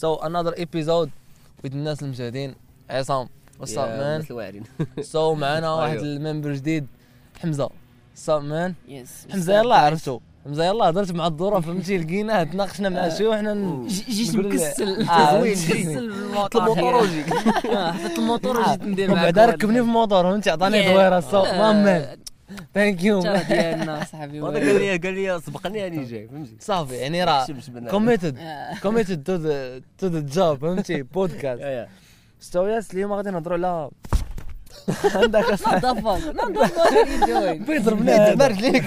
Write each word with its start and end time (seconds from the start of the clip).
سو 0.00 0.14
انذر 0.14 0.52
ايبيزود 0.52 1.10
with 1.66 1.72
الناس 1.72 2.02
المشاهدين 2.02 2.54
عصام 2.90 3.28
واتس 3.60 3.78
اب 3.78 3.88
مان 3.88 4.24
الواعرين 4.30 4.62
سو 5.00 5.34
معنا 5.34 5.70
واحد. 5.72 5.98
الممبر 5.98 6.52
جديد. 6.52 6.86
حمزة. 7.42 7.64
واتس 8.10 8.30
اب 8.30 8.42
مان 8.42 8.74
يس 8.88 9.26
حمزة 9.32 9.58
يلا 9.58 9.74
عرفتو. 9.76 10.20
حمزة 10.44 10.64
يلا 10.64 10.88
هضرت 10.90 11.12
مع 11.12 11.26
الدوره 11.26 11.60
فهمتي؟ 11.60 11.98
لقيناه 11.98 12.42
تناقشنا 12.42 12.88
مع 12.88 13.08
شي 13.08 13.26
وحنا 13.26 13.84
جيت 13.88 14.36
مكسل. 14.36 15.02
آه، 15.10 15.40
زوين. 15.40 16.12
حط 16.34 16.56
الموطور 16.56 16.94
وجيك 16.96 17.32
آه، 17.66 17.92
حطيت 17.92 18.18
الموطور 18.18 18.60
وجيت 18.60 18.82
ندير 18.82 19.08
معاك 19.10 19.20
وبعدا 19.20 19.46
ركبني 19.46 19.74
في 19.74 19.80
الموطور 19.88 20.22
فهمتي؟ 20.24 20.50
عطاني 20.50 20.82
دويرة. 20.92 21.20
سو 21.20 21.42
مان 21.42 22.06
ثانك 22.74 23.04
يو 23.04 23.20
ديالنا 23.22 24.04
صاحبي 24.04 24.40
هذا 24.40 24.46
قال 24.46 24.66
لي 24.80 24.96
قال 24.96 25.14
لي 25.14 25.40
سبقني 25.40 25.84
راني 25.84 26.04
جاي 26.04 26.28
فهمتي؟ 26.28 26.56
صافي 26.60 26.94
يعني 26.94 27.24
راه. 27.24 27.46
كوميتد. 27.90 28.38
كوميتد 28.82 29.22
تو 29.22 29.34
ذا 29.34 29.78
تو 29.98 30.06
ذا 30.06 30.20
جوب 30.20 30.58
فهمتي؟ 30.58 31.02
بودكاست 31.02 31.62
يس 32.56 32.94
اليوم 32.94 33.12
غادي 33.12 33.30
نهضروا 33.30 33.56
على 33.58 33.90
عندك 35.14 35.44
you 35.44 37.26
doing? 37.26 37.66
بيضربني 37.66 38.36
بارك 38.36 38.58
ليك 38.58 38.84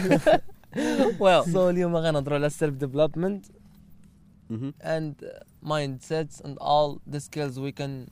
واو 1.19 1.43
سو 1.43 1.69
اليوم 1.69 1.95
غنهضروا 1.95 2.37
على 2.37 2.49
سيلف 2.49 2.73
ديفلوبمنت 2.75 3.45
مهم. 4.49 4.73
and 4.81 5.15
mindsets 5.65 6.41
and 6.45 6.57
all 6.59 6.99
the 7.13 7.19
skills 7.19 7.59
we 7.59 7.71
can 7.81 8.09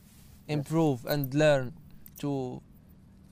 improve 0.48 0.98
and 1.06 1.34
learn 1.34 1.72
to 2.22 2.60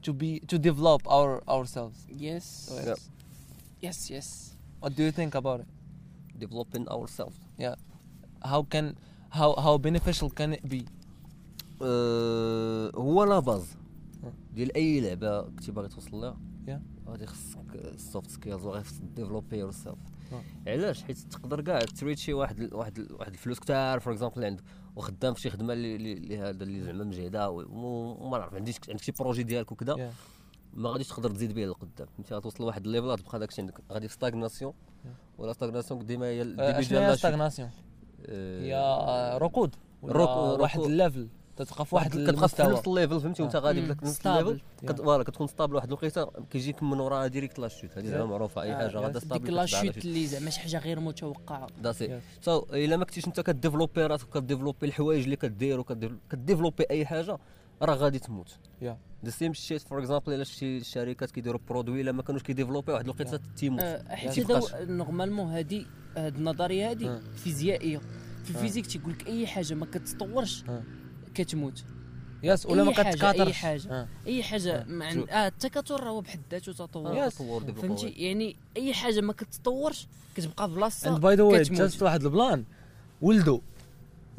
to 0.08 0.12
be 0.22 0.30
to 0.50 0.56
develop 0.68 1.02
our 1.16 1.30
ourselves. 1.56 1.98
Yes. 2.26 2.44
So 2.68 2.74
Yeah. 2.74 2.88
yes. 2.90 3.00
Yes, 3.86 3.98
yes. 4.14 4.28
What 4.82 4.90
do 4.96 5.02
you 5.06 5.12
think 5.20 5.32
about 5.42 5.58
it? 5.64 5.68
developing 6.46 6.84
ourselves 6.96 7.36
How 8.52 8.60
can 8.72 8.86
how 9.38 9.50
how 9.64 9.74
beneficial 9.88 10.28
can 10.38 10.50
it 10.58 10.64
be? 10.74 10.82
آه، 11.82 12.90
هو 12.94 13.24
la 13.24 13.38
base 13.38 13.66
ديال 14.54 14.76
أي 14.76 15.00
لعبة 15.00 15.40
كنتي 15.42 15.72
باغي 15.72 15.88
توصل 15.88 16.16
لها 16.16 16.36
Yeah. 16.68 17.08
غادي 17.10 17.26
خصك 17.26 17.74
ال 17.74 17.85
soft 17.85 18.30
skills 18.30 18.64
وغادي 18.66 18.84
خصك 18.84 19.02
développer 19.16 19.58
yourself. 19.58 19.98
علاش 20.66 21.02
حيت 21.02 21.18
تقدر 21.18 21.60
كاع 21.60 21.78
تريد 21.78 22.18
شي 22.18 22.32
واحد 22.32 22.74
واحد 22.74 23.12
واحد 23.12 23.32
الفلوس 23.32 23.58
كثار 23.60 24.00
for 24.00 24.12
example 24.12 24.34
اللي 24.36 24.46
عنده 24.46 24.62
وخدام 24.98 25.34
في 25.34 25.40
شي 25.40 25.50
خدمة 25.50 25.72
اللي 25.72 26.38
هذا 26.38 26.64
اللي 26.64 26.80
زعما 26.80 27.04
مجهدة 27.04 27.50
وما 27.50 28.38
نعرف 28.38 28.54
عنديش 28.54 28.76
عندك 28.88 29.02
شي 29.02 29.12
projet 29.12 29.42
ديالك 29.42 29.72
وكذا. 29.72 29.94
ما 30.74 30.90
غاديش 30.90 31.08
تقدر 31.08 31.30
تزيد 31.30 31.52
به 31.54 31.64
لقدام 31.64 32.06
فهمتي 32.16 32.34
غتوصل 32.34 32.62
لواحد 32.64 32.84
ال 32.86 32.90
level 32.90 33.06
غتبقى 33.06 33.38
داكشي 33.38 33.60
عندك 33.60 33.80
غادي 33.92 34.08
في 34.08 34.14
stagnation 34.14 34.72
ولا 35.38 35.52
stagnation 35.52 36.06
ديما 36.06 36.26
هي 36.26 36.40
آه، 36.40 36.44
الديبي 36.44 36.96
هي 36.96 36.98
ديال 37.06 37.18
stagnation؟ 37.18 37.70
آه، 38.26 38.62
هي 38.62 39.38
ركود 39.38 40.60
واحد. 40.60 40.80
ال 40.80 40.88
level 40.88 41.28
تتبقى 41.64 41.84
في 41.86 41.94
واحد 41.94 42.10
كتبقى 42.10 42.48
في 42.48 42.62
نفس 42.62 42.88
ال 42.88 42.93
level 42.93 43.20
فهمتي 43.20 43.42
وانت. 43.42 43.56
غادي. 43.56 43.80
بداك 43.80 44.02
نفس. 44.02 44.26
ال 44.26 44.32
level 44.32 44.60
voilà 44.96 45.22
كتكون 45.22 45.46
stable 45.46 45.74
واحد 45.74 45.86
الوقيته 45.88 46.24
كيجيك 46.50 46.82
من 46.82 47.00
وراها 47.00 47.26
direct 47.26 47.58
la 47.58 47.68
chute 47.68 47.98
هذه 47.98 48.06
زعما. 48.06 48.24
معروفة 48.24 48.62
أي 48.62 48.72
آه، 48.72 48.76
حاجة. 48.76 48.96
غادا 48.98 49.18
stable 49.20 49.44
ديك 49.44 49.50
la 49.52 49.66
chute 49.66 49.98
اللي 50.04 50.26
زعما 50.26 50.50
شي 50.50 50.60
حاجة 50.60 50.78
غير 50.78 51.00
متوقعة 51.00 51.66
داسي. 51.82 52.20
سو 52.40 52.66
إلا 52.72 52.96
ما 52.96 53.04
كنتيش 53.04 53.26
أنت 53.26 53.40
كديفلوبي 53.40 54.06
راسك 54.06 54.28
كديفلوبي 54.34 54.86
الحوايج 54.86 55.24
اللي 55.24 55.36
كدير 55.36 55.80
وكديفلوبي 55.80 56.84
أي 56.90 57.06
حاجة 57.06 57.38
راه 57.82 57.94
غادي 57.94 58.18
تموت. 58.18 58.58
the 59.24 59.30
same 59.30 59.52
shit 59.54 59.82
for 59.82 59.98
example 59.98 60.32
إلا 60.34 60.44
شي 60.44 60.76
الشركات 60.76 61.30
كيديروا 61.30 61.60
produit 61.68 62.00
إلا 62.00 62.12
ما 62.12 62.22
كانوش 62.22 62.42
كيديفلوبي 62.42 62.92
واحد 62.92 63.04
الوقيتة 63.04 63.40
تيموت 63.56 63.82
آه، 63.82 64.14
حيت 64.14 64.50
normalement 64.80 65.52
هذه 65.52 65.84
هاد 66.16 66.36
النظرية 66.36 66.90
هذه 66.90 67.06
آه. 67.08 67.20
فيزيائية 67.36 67.98
في 68.44 68.50
ال 68.50 68.54
physique 68.54 68.86
تيقول 68.86 69.12
لك 69.12 69.26
أي 69.26 69.46
حاجة 69.46 69.74
ما 69.74 69.86
كتطورش. 69.86 70.64
كتموت 71.44 71.84
yes 72.42 72.66
ولا 72.66 72.84
ما 72.84 72.90
أي 72.90 72.94
حاجة، 72.94 73.10
كتكاثرش 73.14 73.46
أي 73.48 73.52
حاجة. 73.52 73.90
آه. 73.90 74.08
أي 74.26 74.42
حاجة 74.42 74.74
آه. 74.80 74.84
مع 74.84 75.10
آه 75.30 75.46
التكاثر 75.48 76.08
هو 76.08 76.20
بحد 76.20 76.40
ذاته 76.50 76.72
تطور 76.72 77.30
Yes. 77.30 77.34
تطور 77.34 77.72
فهمتي. 77.72 78.08
يعني 78.08 78.56
أي 78.76 78.94
حاجة 78.94 79.20
ما 79.20 79.32
كتطورش 79.32 80.06
كتبقى 80.36 80.68
في 80.68 80.74
بلاصتها 80.74 81.10
and 81.10 81.20
by 81.20 81.34
the 81.34 81.42
way. 81.42 81.62
just 81.62 82.02
واحد 82.02 82.22
ال 82.24 82.32
plan 82.32 82.64
ولدوا 83.22 83.58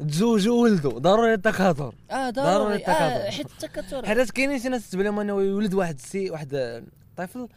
تزوجوا 0.08 0.62
ولدوا 0.62 0.98
ضروري 0.98 1.34
التكاثر 1.34 1.94
آه 2.10 2.30
ضروري 2.30 2.54
ضروري 2.54 2.74
التكاثر. 2.74 3.26
آه 3.26 3.30
حيت 3.30 3.46
التكاثر 3.46 4.06
حيت 4.06 4.30
كاينين 4.30 4.58
شي 4.58 4.68
ناس 4.68 4.90
تبان 4.90 5.04
لهم 5.04 5.20
إنه 5.20 5.32
يولد 5.42 5.74
واحد 5.74 5.94
السي 5.94 6.30
واحد 6.30 6.54
آه، 6.54 6.82
طفل 7.16 7.40
آه، 7.40 7.48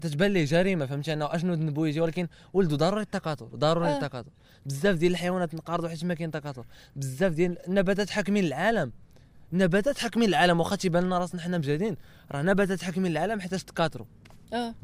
تتبان 0.00 0.30
ليه 0.30 0.44
جريمة 0.44 0.86
فهمتي؟ 0.86 1.12
أنه 1.12 1.34
اشنو 1.34 1.54
ذنبو 1.54 1.84
يجي 1.84 2.00
ولكن 2.00 2.28
ولدوا 2.52 2.78
ضروري 2.78 3.02
التكاثر 3.02 3.46
ضروري 3.46 3.88
آه. 3.88 3.96
التكاثر. 3.96 4.30
بزاف 4.66 4.96
ديال 4.96 5.12
الحيوانات 5.12 5.54
انقرضوا 5.54 5.88
حيت 5.88 6.04
ما 6.04 6.14
كاين 6.14 6.30
تكاثر. 6.30 6.66
بزاف 6.96 7.32
ديال 7.32 7.68
النباتات 7.68 8.10
حاكمين 8.10 8.44
العالم. 8.44 8.92
النباتات 9.52 9.98
حاكمين 9.98 10.28
العالم 10.28 10.60
واخا 10.60 10.76
تيبان 10.76 11.04
لنا 11.04 11.18
راسنا 11.18 11.40
حنا 11.40 11.58
مجهدين 11.58 11.96
راه 12.32 12.42
نباتات 12.42 12.82
حاكمين 12.82 13.12
العالم 13.12 13.40
حيت 13.40 13.54
تكاثروا. 13.54 14.06
آه. 14.52 14.74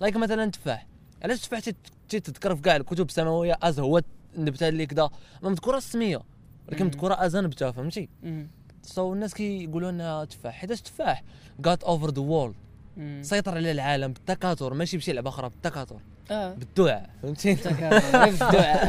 like 0.00 0.16
مثلا 0.16 0.44
التفاح 0.44 0.86
علاش 1.22 1.36
التفاح 1.36 1.60
تيتذكر 2.08 2.56
في 2.56 2.62
كاع 2.62 2.76
الكتب 2.76 3.08
السماوية 3.08 3.58
as 3.62 3.80
هو 3.80 4.02
النبته 4.36 4.68
اللي 4.68 4.86
كذا 4.86 5.10
ما 5.42 5.50
مذكورة 5.50 5.76
السمية 5.76 6.22
ولكن. 6.68 6.84
مذكورة 6.84 7.14
as 7.14 7.36
نبتة 7.36 7.70
فهمتي. 7.70 8.08
so 8.82 9.12
الناس 9.12 9.34
كيقولوا 9.34 9.90
أنها 9.90 10.24
تفاح. 10.24 10.54
حيت 10.54 10.70
التفاح 10.70 11.24
جات 11.60 11.82
over 11.84 12.10
the 12.10 12.22
مم. 12.22 12.54
سيطر 13.22 13.54
على 13.54 13.70
العالم 13.70 14.12
بالتكاثر 14.12 14.74
ماشي 14.74 14.96
بشي 14.96 15.12
لعبة 15.12 15.28
أخرى 15.28 15.48
بالتكاثر. 15.48 15.96
آه. 16.30 16.54
بالدعاء 16.54 17.10
فهمتي؟ 17.22 17.52
التكاثر 17.52 18.18
غير 18.18 18.32
في 18.32 18.44
الدعاء 18.44 18.86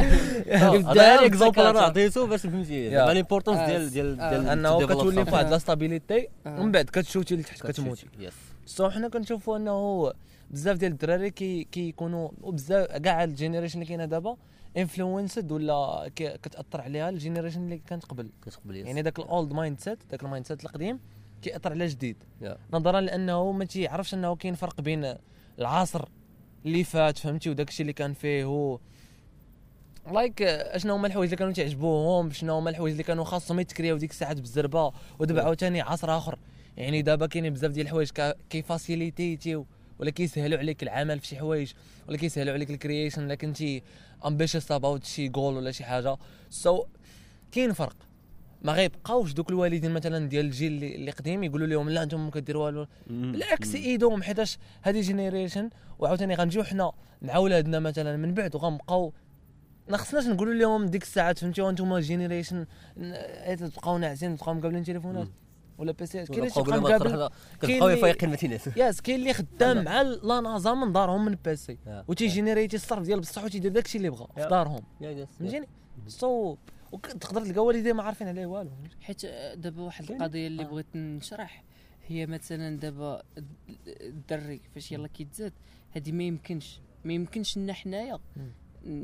هذا 0.91 1.25
exemple. 1.25 1.61
أنا 1.62 1.80
عطيته 1.80 2.28
باش 2.28 2.41
فهمتي. 2.41 2.90
زعما 2.90 3.12
ال 3.11 3.16
importance 3.16 3.57
آه، 3.58 3.68
ديال 3.68 3.90
ديال. 3.90 4.18
ديال 4.18 4.47
انه 4.47 4.88
كتولي 4.88 5.22
واحد 5.22 5.50
la 5.50 5.57
stabilité 5.57 6.28
آه. 6.46 6.59
ومن 6.62 6.72
بعد 6.72 6.86
كتشوتي 6.86 7.36
لتحت 7.36 7.68
كتموت 7.68 7.97
كتشوتي. 7.97 8.24
yes 8.25 8.34
so 8.66 8.89
حنا 8.90 9.08
كنشوفوا 9.09 9.58
أنه 9.58 10.12
بزاف 10.52 10.78
ديال 10.78 10.91
الدراري 10.91 11.30
كي 11.30 11.64
كيكونوا 11.64 12.30
وبزاف 12.41 12.88
كاع 12.88 13.24
ال 13.23 13.28
generation 13.28 13.75
اللي 13.75 13.85
كاينة 13.85 14.06
دابا 14.06 14.38
influenced 14.78 15.51
ولا 15.52 16.12
كتأثر 16.16 16.81
عليها 16.81 17.09
ال 17.09 17.14
generation 17.14 17.63
اللي 17.64 17.81
كانت 17.88 18.06
قبل. 18.06 18.30
كتقبل 18.46 18.75
يعني 18.75 19.02
داك 19.02 19.20
ال 19.19 19.53
old 19.53 19.79
mindset 19.79 20.00
داك 20.12 20.24
ال 20.23 20.47
mindset 20.47 20.63
القديم 20.66 21.00
كيأثر 21.43 21.71
على 21.71 21.83
الجديد 21.83 22.17
Yeah. 22.41 22.57
نظرا 22.73 23.01
لأنه 23.01 23.51
ما 23.51 23.65
تيعرفش 23.65 24.13
أنه 24.13 24.35
كاين 24.35 24.55
فرق 24.55 24.81
بين 24.81 25.15
العصر 25.59 26.05
اللي 26.65 26.83
فات 26.83 27.17
فهمتي؟ 27.17 27.49
وداك 27.49 27.69
الشيء 27.69 27.81
اللي 27.81 27.93
كان 27.93 28.13
فيه 28.13 28.43
هو 28.43 28.79
like 30.11 30.41
اشنو 30.41 30.95
هما 30.95 31.07
الحوايج 31.07 31.27
اللي 31.27 31.37
كانوا 31.37 31.53
تعجبوهم 31.53 32.31
شنو 32.31 32.53
هما 32.53 32.69
الحوايج 32.69 32.91
اللي 32.91 33.03
كانوا 33.03 33.23
خاصهم 33.23 33.59
يتكريو 33.59 33.97
ديك 33.97 34.11
الساعات 34.11 34.37
بالزربة. 34.37 34.93
ودابا. 35.19 35.43
عاوتاني 35.43 35.81
عصر 35.81 36.17
آخر. 36.17 36.39
يعني 36.77 37.01
دابا 37.01 37.27
كاينين 37.27 37.53
بزاف 37.53 37.71
ديال 37.71 37.85
الحوايج 37.85 38.09
كيفاسيليتيتيو 38.49 39.65
ولا 39.99 40.11
كيسهلوا 40.11 40.59
عليك 40.59 40.83
العمل 40.83 41.19
في 41.19 41.27
شي 41.27 41.37
حوايج 41.37 41.73
ولا 42.07 42.17
كيسهلوا 42.17 42.53
عليك 42.53 42.69
ال 42.69 42.75
creation 42.75 43.23
الا 43.23 43.35
كنتي 43.35 43.83
ambitious 44.25 44.72
about 44.72 45.03
شي 45.03 45.27
جول 45.27 45.55
ولا 45.55 45.71
شي 45.71 45.83
حاجة. 45.83 46.17
so 46.50 46.78
so, 46.83 46.85
كاين 47.51 47.73
فرق. 47.73 47.95
ما 48.63 48.74
غيبقاوش 48.74 49.34
دوك 49.34 49.50
الوالدين 49.50 49.91
مثلا 49.91 50.29
ديال 50.29 50.46
الجيل 50.46 50.84
اللي, 50.84 51.12
قديم 51.12 51.44
يقولوا 51.44 51.68
لهم 51.68 51.90
لا 51.90 52.03
أنتم 52.03 52.25
ما 52.25 52.31
كديروا 52.31 52.66
والو. 52.66 52.88
بالعكس 53.07 53.75
ايدهم 53.75 54.24
حيتاش 54.24 54.57
هذه 54.81 55.01
generation 55.01 55.69
وعاوتاني 56.00 56.35
غنجيو 56.35 56.63
حنا 56.63 56.91
مع 57.22 57.38
ولادنا 57.38 57.79
مثلا 57.79 58.18
من 58.18 58.34
بعد 58.34 58.56
وغنبقاو. 58.56 59.13
ما 59.90 59.97
خصناش 59.97 60.25
نقولوا 60.28 60.53
لهم 60.53 60.85
ديك 60.85 61.03
الساعات 61.03 61.38
فهمتي؟ 61.38 61.62
وأنتم 61.62 62.00
generation 62.00 62.66
تبقاو 63.59 63.97
ناعسين 63.97 64.38
تبقاو 64.38 64.53
مقابلين 64.53 64.84
تليفونات 64.84 65.28
ولا 65.78 65.91
بيسيات 65.91 66.28
كاين 66.28 66.40
اللي 66.40 66.50
تبقى 66.50 66.81
مقابل 66.81 67.29
كتبقاو 67.62 67.90
يفيقين 67.90 68.29
ما 68.29 68.35
تيناس 68.35 68.69
ياس 68.78 69.02
كاين 69.02 69.19
اللي 69.19 69.34
خدام 69.34 69.84
مع 69.84 70.02
لا 70.02 70.41
نازا 70.41 70.73
من 70.73 70.94
دارهم 70.94 71.25
من 71.25 71.35
بيسي 71.46 71.78
وتيجينيريتي 72.07 72.75
الصرف 72.75 73.03
ديال 73.03 73.19
بصح 73.19 73.44
وتيدير 73.44 73.72
داكشي 73.72 73.97
اللي 73.97 74.09
بغا. 74.09 74.28
في. 74.35 74.47
دارهم. 74.50 74.84
فهمتيني؟ 75.40 75.68
سو 76.07 76.56
تقدر 77.01 77.45
تلقى 77.45 77.65
والدين 77.65 77.93
ما 77.95 78.03
عارفين 78.03 78.28
عليه 78.28 78.45
والو. 78.45 78.72
حيت 79.01 79.25
دابا 79.55 79.81
واحد؟ 79.81 80.11
القضية 80.11 80.47
اللي 80.47 80.63
آه. 80.63 80.67
بغيت 80.67 80.95
نشرح 80.95 81.63
هي 82.07 82.25
مثلا 82.25 82.78
دابا 82.78 83.23
الدري 83.87 84.61
فاش 84.75 84.91
يلا 84.91 85.07
كيتزاد 85.07 85.53
هذه 85.95 86.11
ما 86.11 86.23
يمكنش 86.23 86.79
ما 87.05 87.13
يمكنش 87.13 87.57
لنا 87.57 87.73
حنايا 87.73 88.19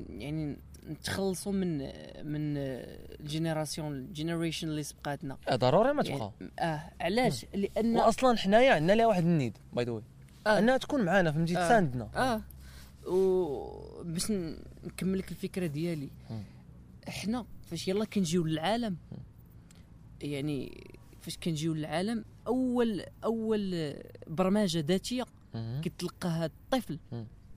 يعني 0.09 0.57
نتخلصوا 0.89 1.51
من 1.51 1.77
من 2.25 2.57
ال 2.57 2.70
génération 2.70 3.94
ال 3.94 4.00
generation 4.00 4.68
اللي 4.68 4.83
سبقاتنا. 4.83 5.38
آه، 5.47 5.56
ضروري 5.56 5.94
ما 5.94 6.03
يعني- 6.03 6.18
تبقى. 6.18 6.31
آه 6.59 6.92
علاش؟ 7.01 7.45
لأن 7.53 7.95
واصلا 7.97 8.38
حنايا 8.38 8.74
عندنا 8.74 8.94
لها 8.94 9.06
واحد 9.07 9.24
ال 9.24 9.30
need 9.30 9.57
by 9.74 9.86
the 9.86 9.92
way 9.92 10.04
آه. 10.47 10.59
أنها 10.59 10.77
تكون 10.77 11.06
معانا 11.06 11.31
فهمتي؟ 11.31 11.57
آه. 11.57 11.65
تساندنا. 11.68 12.09
آه. 12.15 12.42
وباش 13.09 14.31
ن- 14.31 14.57
نكمل 14.83 15.18
لك 15.19 15.31
الفكرة 15.31 15.68
ديالي. 15.68 16.09
إحنا 17.09 17.45
فاش 17.69 17.88
يلا 17.88 18.06
كنجيو 18.06 18.44
للعالم 18.44 18.97
يعني 20.21 20.88
فاش 21.21 21.38
كنجيو 21.38 21.73
للعالم 21.73 22.25
اول 22.47 23.03
أول 23.23 23.94
برمجة 24.27 24.79
ذاتية 24.88 25.23
مهم. 25.53 25.81
كيتلقاها 25.81 26.45
الطفل. 26.45 27.00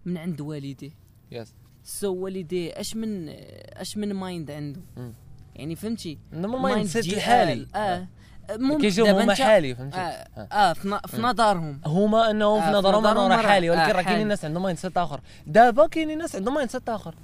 من 0.04 0.16
عند 0.18 0.40
والديه. 0.40 0.90
yes 1.30 1.54
so 1.84 2.14
والديه 2.14 2.70
أش 2.80 2.96
من 2.96 3.28
أش 3.68 3.96
من 3.96 4.12
mind 4.14 4.50
عنده. 4.50 4.80
يعني 5.56 5.76
فهمتي؟ 5.76 6.18
ال 6.32 6.86
mindset 6.86 7.04
ديال- 7.04 7.14
الحالي. 7.16 7.66
آه. 7.74 8.08
ممكن 8.50 8.80
كيجيو 8.80 9.06
هما 9.06 9.34
حالي 9.34 9.74
فهمتي؟ 9.74 9.96
آه, 9.96 10.00
آه. 10.52 10.72
في, 10.72 10.88
ن- 10.88 10.98
في 11.06 11.20
نظرهم. 11.22 11.80
هما 11.86 12.30
أنهم 12.30 12.60
في 12.60 12.66
آه، 12.66 12.72
نظرهم 12.72 13.06
راه 13.06 13.36
حالي 13.42 13.70
ولكن 13.70 13.82
آه، 13.82 13.92
راه 13.92 14.02
كاينين. 14.02 14.28
ناس 14.28 14.44
عندهم 14.44 14.62
mindset 14.62 14.96
آخر. 14.96 15.20
دابا 15.46 15.86
كاينين 15.86 16.18
ناس 16.18 16.36
عندهم 16.36 16.54
mindset 16.54 16.88
آخر. 16.88 17.14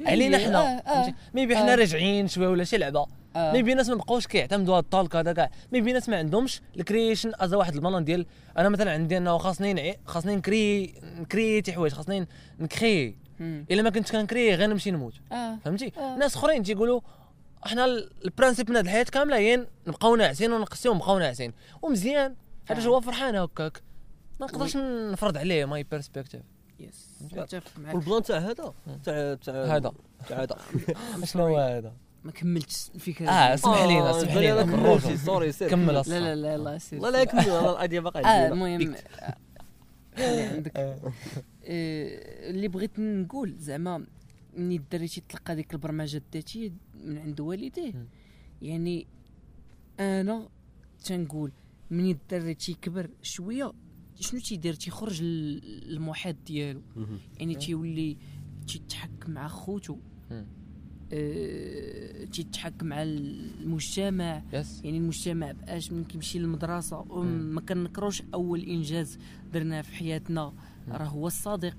علينا 0.00 0.38
إيه، 0.38 0.46
حنا 0.46 0.58
آه، 0.58 0.90
آه. 1.08 1.14
maybe 1.34 1.56
حنا 1.56 1.72
آه. 1.72 1.76
راجعين 1.76 2.28
شوية 2.28 2.48
ولا 2.48 2.64
شي 2.64 2.76
لعبة. 2.76 3.06
آه. 3.36 3.52
maybe 3.52 3.74
ناس 3.74 3.88
ما 3.88 3.94
بقاوش 3.94 4.26
كيعتمدوا 4.26 4.76
هاد 4.76 4.82
ال 4.82 4.89
talk 4.89 5.16
هذا 5.16 5.32
كاع. 5.32 5.50
maybe 5.72 5.92
ناس 5.92 6.08
ما 6.08 6.16
عندهمش 6.16 6.60
ال 6.76 6.82
creation 6.82 7.32
as 7.34 7.54
واحد 7.54 7.74
ال 7.74 7.80
plan 7.80 8.04
ديال 8.04 8.26
أنا 8.58 8.68
مثلا 8.68 8.92
عندي 8.92 9.16
انه 9.16 9.38
خاصني 9.38 9.98
خاصني 10.06 10.36
نكري 10.36 10.94
نكريتي 11.20 11.72
حوايج 11.72 11.92
خاصني 11.92 12.26
نكري. 12.60 13.16
إلا 13.40 13.82
ما 13.82 13.90
كنتش 13.90 14.12
كنكري 14.12 14.54
غير 14.54 14.70
نمشي 14.70 14.90
نموت. 14.90 15.14
آه. 15.32 15.58
فهمتي؟ 15.64 15.92
آه. 15.98 16.16
ناس 16.16 16.36
أخرين 16.36 16.62
تيقولوا 16.62 17.00
إحنا 17.66 17.84
ال- 17.84 18.10
ال 18.24 18.29
principe 18.29 18.70
من 18.70 18.76
هاد 18.76 18.84
الحياة 18.84 19.02
كاملة 19.02 19.36
هي 19.36 19.66
نبقاو 19.86 20.16
ناعسين 20.16 20.52
ونقسيو 20.52 20.92
ونبقاو 20.92 21.18
ناعسين. 21.18 21.52
ومزيان. 21.82 22.34
حيت 22.68 22.78
آه. 22.78 22.82
هو 22.82 23.00
فرحان 23.00 23.36
هكاك. 23.36 23.82
ما 24.40 24.46
نقدرش 24.46 24.76
نفرض 25.12 25.36
عليه 25.36 25.64
my 25.64 25.82
perspective 25.82 26.40
yes 26.80 27.08
متفق 27.20 27.78
معك. 27.78 27.94
وال 27.94 28.03
plan 28.03 28.22
تاع 28.22 28.38
هذا؟ 28.38 28.74
تاع 29.04 29.34
تاع 29.34 29.64
هذا. 29.76 29.92
تاع 30.28 30.42
هذا. 30.42 30.58
شنو 31.24 31.46
هو 31.46 31.58
هذا؟ 31.58 31.92
ما 32.24 32.32
كملتش 32.32 32.90
الفكرة. 32.94 33.28
آه. 33.28 33.54
اسمح 33.54 33.82
لينا 33.82 34.10
آه، 34.10 34.20
اسمح 34.20 34.34
لينا 34.34 34.62
كملتي، 34.62 35.16
sorry 35.16 35.52
سير. 35.52 35.70
كمل 35.70 35.94
لا 35.94 36.00
أصلا 36.00 36.18
لا 36.20 36.34
لا 36.34 36.58
لا 36.58 36.78
سير 36.78 37.00
لا 37.00 37.08
لا 37.10 37.24
كمل 37.24 37.40
ال 37.50 37.60
idea 37.60 38.00
باقا 38.00 38.20
آه 38.20 38.48
المهم 38.48 38.94
آه، 40.18 40.54
عندك. 40.54 40.76
آه، 40.76 41.12
اللي 42.50 42.68
بغيت 42.68 42.98
نقول 42.98 43.54
زعما 43.58 44.06
ملي 44.56 44.76
الدري 44.76 45.08
تيتلقى 45.08 45.54
ديك 45.54 45.74
البرمجة 45.74 46.16
الذاتية 46.16 46.72
من 47.04 47.18
عند 47.18 47.40
والديه. 47.40 48.06
يعني 48.62 49.06
أنا 50.00 50.48
تنقول 51.04 51.52
ملي 51.90 52.10
الدري 52.10 52.54
تيكبر 52.54 53.10
شوية 53.22 53.72
شنو 54.20 54.40
تيدير؟ 54.40 54.74
تيخرج 54.74 55.22
لل- 55.22 55.90
للمحيط 55.92 56.36
ديالو. 56.46 56.82
يعني 57.40 57.54
تيولي 57.54 58.16
تيتحك 58.68 59.28
مع 59.28 59.48
خوتو. 59.48 59.96
آه، 61.12 62.24
تيتحك 62.24 62.82
مع 62.82 63.02
المجتمع. 63.02 64.42
yes 64.52 64.84
يعني 64.84 64.98
المجتمع 64.98 65.52
بقاش 65.52 65.92
من 65.92 66.04
كيمشي 66.04 66.38
للمدرسة. 66.38 66.98
وما 67.10 67.60
كنكروش 67.60 68.22
أول 68.34 68.60
إنجاز 68.60 69.18
درناه 69.52 69.82
في 69.82 69.94
حياتنا. 69.94 70.52
راه 70.88 71.04
هو 71.04 71.26
الصديق 71.26 71.76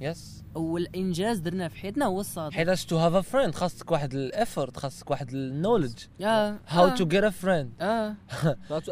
يس 0.00 0.42
اول 0.56 0.86
انجاز 0.96 1.38
درناه 1.38 1.68
في 1.68 1.76
حياتنا 1.76 2.06
هو 2.06 2.20
الصديق 2.20 2.52
حيتاش 2.52 2.84
to 2.84 2.96
have 2.96 3.14
a 3.14 3.20
friend 3.20 3.54
خاصك 3.54 3.90
واحد 3.90 4.14
ال 4.14 4.23
effort 4.23 4.76
خاصك 4.76 5.10
واحد 5.10 5.30
ال 5.34 5.40
knowledge 5.40 5.92
how. 6.20 6.88
to 6.96 7.06
get 7.06 7.24
a 7.24 7.30
friend 7.30 7.70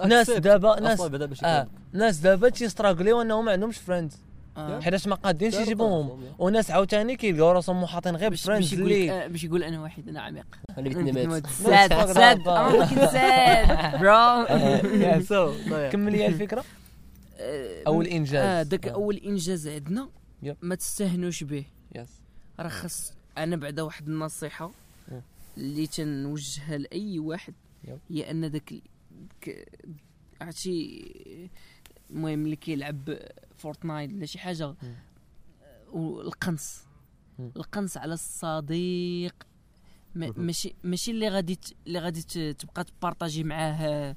ناس 0.06 0.30
دابا 0.30 0.80
ناس. 0.80 1.00
ناس 1.92 2.16
دابا 2.16 2.48
تي 2.48 2.61
struggle 2.61 3.10
يو 3.10 3.22
انهم 3.22 3.44
ما 3.44 3.52
عندهمش 3.52 3.78
friends 3.78 4.16
آه 4.56 4.80
حيتاش 4.80 5.06
ما 5.06 5.14
قادينش 5.14 5.54
يجيبوهم. 5.54 6.20
وناس 6.38 6.70
عاوتاني 6.70 7.16
كيلقاو 7.16 7.52
راسهم 7.52 7.82
محاطين 7.82 8.16
غير 8.16 8.30
ب 8.30 8.36
friends 8.36 8.74
يقول 8.74 8.92
اللي 8.92 9.10
آه، 9.12 9.26
باش 9.26 9.44
يقول 9.44 9.62
أنا 9.62 9.80
واحد 9.80 10.08
أنا 10.08 10.20
عميق. 10.20 10.46
أنا 10.78 10.88
بيت 10.88 10.96
نمات. 10.98 11.46
ساد 11.46 11.90
ساد 12.14 12.38
sad 12.42 14.00
bro 14.00 15.22
سو 15.28 15.52
كمل 15.92 16.12
لي 16.12 16.26
الفكرة. 16.26 16.64
آه، 17.40 17.82
أول 17.86 18.06
إنجاز. 18.06 18.66
داك 18.66 18.88
آه. 18.88 18.92
أول 18.92 19.16
إنجاز 19.16 19.68
عندنا. 19.68 20.08
Yep. 20.42 20.56
ما 20.62 20.74
تستهنوش 20.74 21.44
به 21.44 21.64
yes 21.96 22.08
راه 22.60 22.68
خاص 22.68 23.12
أنا 23.38 23.56
بعدا 23.56 23.82
واحد 23.82 24.08
النصيحة. 24.08 24.70
اللي 25.56 25.86
تنوجهها 25.86 26.78
لأي 26.78 27.18
واحد 27.18 27.54
yep. 27.84 27.98
هي 28.10 28.30
أن 28.30 28.50
داك 28.50 28.74
ك- 29.40 29.68
عرفتي 30.40 31.50
المهم 32.10 32.44
اللي 32.44 32.56
كيلعب 32.56 33.18
Fortnite 33.58 34.12
ولا 34.12 34.26
شي 34.26 34.38
حاجة 34.38 34.68
مم. 34.82 34.94
والقنص 35.92 36.80
مم. 37.38 37.52
القنص 37.56 37.96
على 37.96 38.14
الصديق 38.14 39.34
مهم. 40.14 40.34
ماشي 40.36 40.74
ماشي 40.84 41.10
اللي 41.10 41.28
غادي 41.28 41.58
اللي 41.86 41.98
غادي 41.98 42.22
تبقى 42.52 42.84
ت 42.84 42.91
partager 42.91 43.44
معاه 43.44 44.16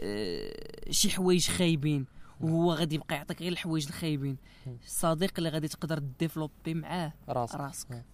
آه، 0.00 0.90
شي 0.90 1.10
حوايج 1.10 1.46
خايبين 1.50 2.06
وهو 2.40 2.72
غادي 2.72 2.94
يبقى 2.94 3.16
يعطيك 3.16 3.42
غير 3.42 3.52
الحوايج 3.52 3.86
الخايبين. 3.86 4.36
الصديق 4.84 5.32
اللي 5.38 5.48
غادي 5.48 5.68
تقدر 5.68 5.98
développer 6.20 6.74
معاه 6.74 7.12
راسك. 7.28 7.60
راسك. 7.60 8.04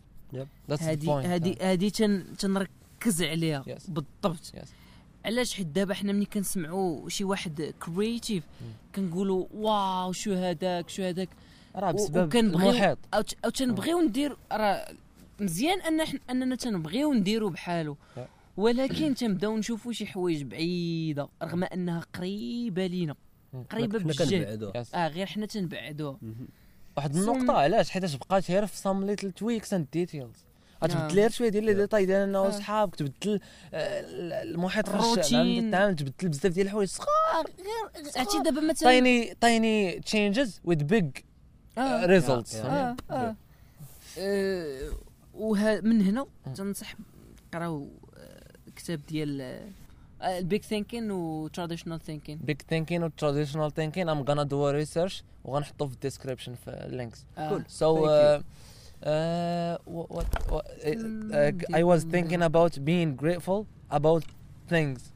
هادي 0.71 1.57
هادي 1.61 1.91
تن 1.91 2.37
تنركز 2.39 3.23
عليها 3.23 3.63
Yes. 3.63 3.91
بالضبط. 3.91 4.53
Yes. 4.57 4.69
علاش؟ 5.25 5.55
حيت 5.55 5.67
دابا 5.67 5.95
حنا 5.95 6.13
ملي 6.13 6.25
كنسمعوا 6.25 7.09
شي 7.09 7.25
واحد 7.25 7.75
creative 7.87 8.45
كنقولوا 8.95 9.47
واو 9.55 10.13
شوف 10.13 10.33
هذاك 10.33 10.89
شوف 10.89 11.03
هذاك 11.03 11.29
راه 11.77 11.93
بسبب 11.93 12.37
المحيط. 12.37 12.99
أو 13.15 13.51
تنبغيو 13.51 14.01
ندير 14.01 14.37
راه 14.53 14.95
مزيان 15.41 15.81
أن 15.81 16.19
أننا 16.31 16.57
تنبغيو 16.57 17.13
نديرو 17.13 17.51
بحالو. 17.51 17.97
ولكن 18.57 19.15
تنبداو 19.15 19.57
نشوفوا 19.57 19.93
شي 19.93 20.07
حوايج 20.07 20.43
بعيدة 20.43 21.29
رغم 21.43 21.65
أنها 21.65 22.01
قريبة 22.15 22.87
لينا. 22.87 23.15
قريبة 23.71 23.99
بجد. 23.99 24.73
آه 24.95 25.09
غير 25.09 25.27
حنا 25.27 25.47
تنبعدوها 25.47 26.19
واحد 26.97 27.17
النقطة 27.17 27.53
علاش 27.59 27.91
حيتاش 27.91 28.15
بقات 28.15 28.51
غير 28.51 28.67
في 28.67 28.77
some 28.77 29.05
little 29.05 29.33
tweaks 29.33 29.75
and 29.75 29.87
details 29.93 30.45
غتبدل. 30.85 31.15
غير 31.15 31.31
شوية 31.31 31.49
ديال 31.49 31.65
les 31.65 31.75
détails 31.75 32.07
ديال 32.07 32.29
انه 32.29 32.39
آه. 32.39 32.51
صحابك 32.51 32.95
تبدل 32.97 33.41
آه، 33.75 34.01
المحيط 34.43 34.89
الروتين. 34.89 35.65
التعامل 35.67 35.97
تبدل 35.97 36.29
بزاف 36.29 36.53
ديال 36.53 36.67
الحوايج 36.67 36.89
صغار 36.89 37.09
غير 37.59 38.05
عرفتي 38.17 38.39
دابا 38.43 38.61
مثلا 38.61 38.73
تايني 38.75 39.35
تايني 39.41 40.01
تشينجز 40.01 40.61
وذ 40.65 40.85
بيج. 40.85 41.11
results 41.79 42.63
Yeah. 42.63 42.65
آه 42.65 42.97
آه 43.11 43.37
آه، 44.19 44.91
وه 45.35 45.81
من 45.81 46.03
هنا. 46.03 46.27
تنصح 46.55 46.95
قراو 47.53 47.89
آه، 48.17 48.53
كتاب 48.77 49.01
ديال 49.09 49.61
ال 50.23 50.33
big 50.33 50.65
thinking 50.65 51.11
و 51.11 51.49
traditional 51.49 52.01
thinking 52.01 52.39
big 52.39 52.63
thinking 52.69 53.03
و 53.05 53.09
traditional 53.09 53.75
thinking 53.75 54.09
I'm 54.09 54.23
gonna 54.23 54.43
do 54.43 54.69
research 54.69 55.25
وغنحطو 55.45 55.87
في 55.87 55.95
ال 55.95 56.00
description 56.00 56.55
في 56.55 56.71
ال 56.71 56.80
links 56.80 57.25
Cool. 57.37 57.63
So 57.69 57.97
Thank 57.97 58.45
uh, 59.05 59.09
uh, 59.09 59.79
what, 59.85 60.11
what, 60.11 60.27
what 60.51 60.67
uh, 60.85 61.79
I 61.81 61.83
was 61.83 62.05
thinking 62.05 62.43
about 62.43 62.73
being 62.85 63.11
grateful 63.17 63.67
about 63.91 64.25
things. 64.69 65.13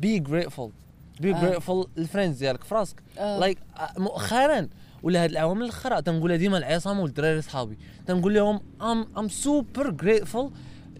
Be 0.00 0.18
grateful. 0.20 0.72
Be 1.20 1.32
grateful 1.32 1.88
ال 1.98 2.03
friends 2.03 2.38
ديالك 2.38 2.64
في 2.64 2.74
راسك. 2.74 3.02
Like 3.16 3.58
uh, 3.78 3.98
مؤخرا 4.00 4.68
ولا 5.02 5.24
هاد 5.24 5.30
العوامل 5.30 5.62
الاخرى 5.62 6.02
تنقولها 6.02 6.36
ديما 6.36 6.58
العصام 6.58 7.00
والدراري 7.00 7.42
صحابي 7.42 7.78
تنقول 8.06 8.34
لهم 8.34 8.60
I'm 8.82 9.06
I'm 9.18 9.28
super 9.28 9.90
grateful 9.90 10.50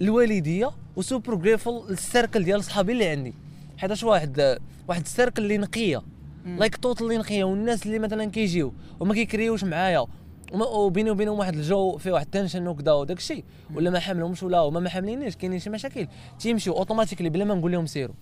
لوالديا 0.00 0.70
و 0.96 1.02
super 1.02 1.34
grateful 1.34 1.90
لل 1.90 2.04
circle 2.04 2.44
ديال 2.44 2.64
صحابي 2.64 2.92
اللي 2.92 3.08
عندي. 3.08 3.34
حيتاش 3.78 4.04
واحد 4.04 4.58
واحد 4.88 5.00
ال 5.00 5.06
circle 5.06 5.42
اللي 5.42 5.58
نقية. 5.58 6.02
like 6.44 6.76
totally 6.76 7.18
نقية. 7.18 7.44
والناس 7.44 7.86
اللي 7.86 7.98
مثلا 7.98 8.24
كيجيو 8.24 8.72
وما 9.00 9.14
كيكريوش 9.14 9.64
معايا. 9.64 10.06
وما- 10.52 10.66
وبيني 10.66 11.10
وبينهم 11.10 11.38
واحد 11.38 11.54
الجو 11.54 11.96
فيه 11.96 12.12
واحد 12.12 12.24
ال 12.24 12.29
tension 12.29 12.66
وكذا 12.66 12.92
وداك 12.92 13.18
الشيء 13.18 13.44
ولا 13.74 13.90
ما 13.90 13.98
حاملهمش 13.98 14.42
ولا 14.42 14.58
هما 14.58 14.80
ما 14.80 14.88
حاملينيش. 14.88 15.36
كاينين 15.36 15.58
شي 15.58 15.70
مشاكل. 15.70 16.06
تيمشيو 16.38 16.72
automatically 16.72 17.28
بلا 17.28 17.44
ما 17.44 17.54
نقول 17.54 17.72
لهم 17.72 17.86
سيروا. 17.86 18.14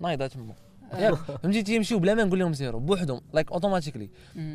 نايضة 0.00 0.26
تما. 0.26 0.54
ياك 0.98 1.14
فهمتي؟ 1.14 1.62
تيمشيو 1.62 1.98
بلا 1.98 2.14
ما 2.14 2.24
نقول 2.24 2.38
لهم 2.38 2.52
سيروا 2.52 2.80
بوحدهم. 2.80 3.20
like 3.32 3.52
automatically. 3.52 4.10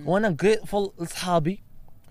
وأنا 0.06 0.30
grateful 0.30 0.92
لصحابي. 1.02 1.64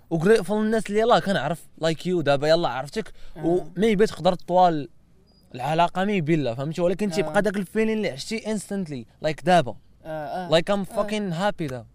و 0.09 0.15
grateful 0.15 0.65
للناس 0.65 0.87
اللي 0.87 0.99
يلاه 0.99 1.19
كنعرف 1.19 1.63
like 1.77 2.07
you 2.07 2.21
دابا 2.21 2.47
يلا 2.47 2.69
عرفتك 2.69 3.11
آه. 3.37 3.45
و 3.45 3.55
maybe 3.55 4.05
تقدر 4.05 4.33
طوال 4.33 4.89
العلاقة 5.55 6.05
maybe 6.05 6.35
لا 6.35 6.55
فهمتي 6.55 6.81
ولكن 6.81 7.09
آه. 7.09 7.15
تيبقى 7.15 7.41
داك 7.41 7.57
ال 7.57 7.62
feeling 7.62 7.97
اللي 7.97 8.09
عشتي 8.09 8.51
instantly 8.51 9.05
like 9.21 9.41
دابا 9.43 9.75
آه، 10.05 10.07
آه. 10.47 10.49
لايك 10.49 10.71
I'm 10.71 10.83
fucking 10.83 11.33
happy 11.33 11.67
دابا 11.67 11.85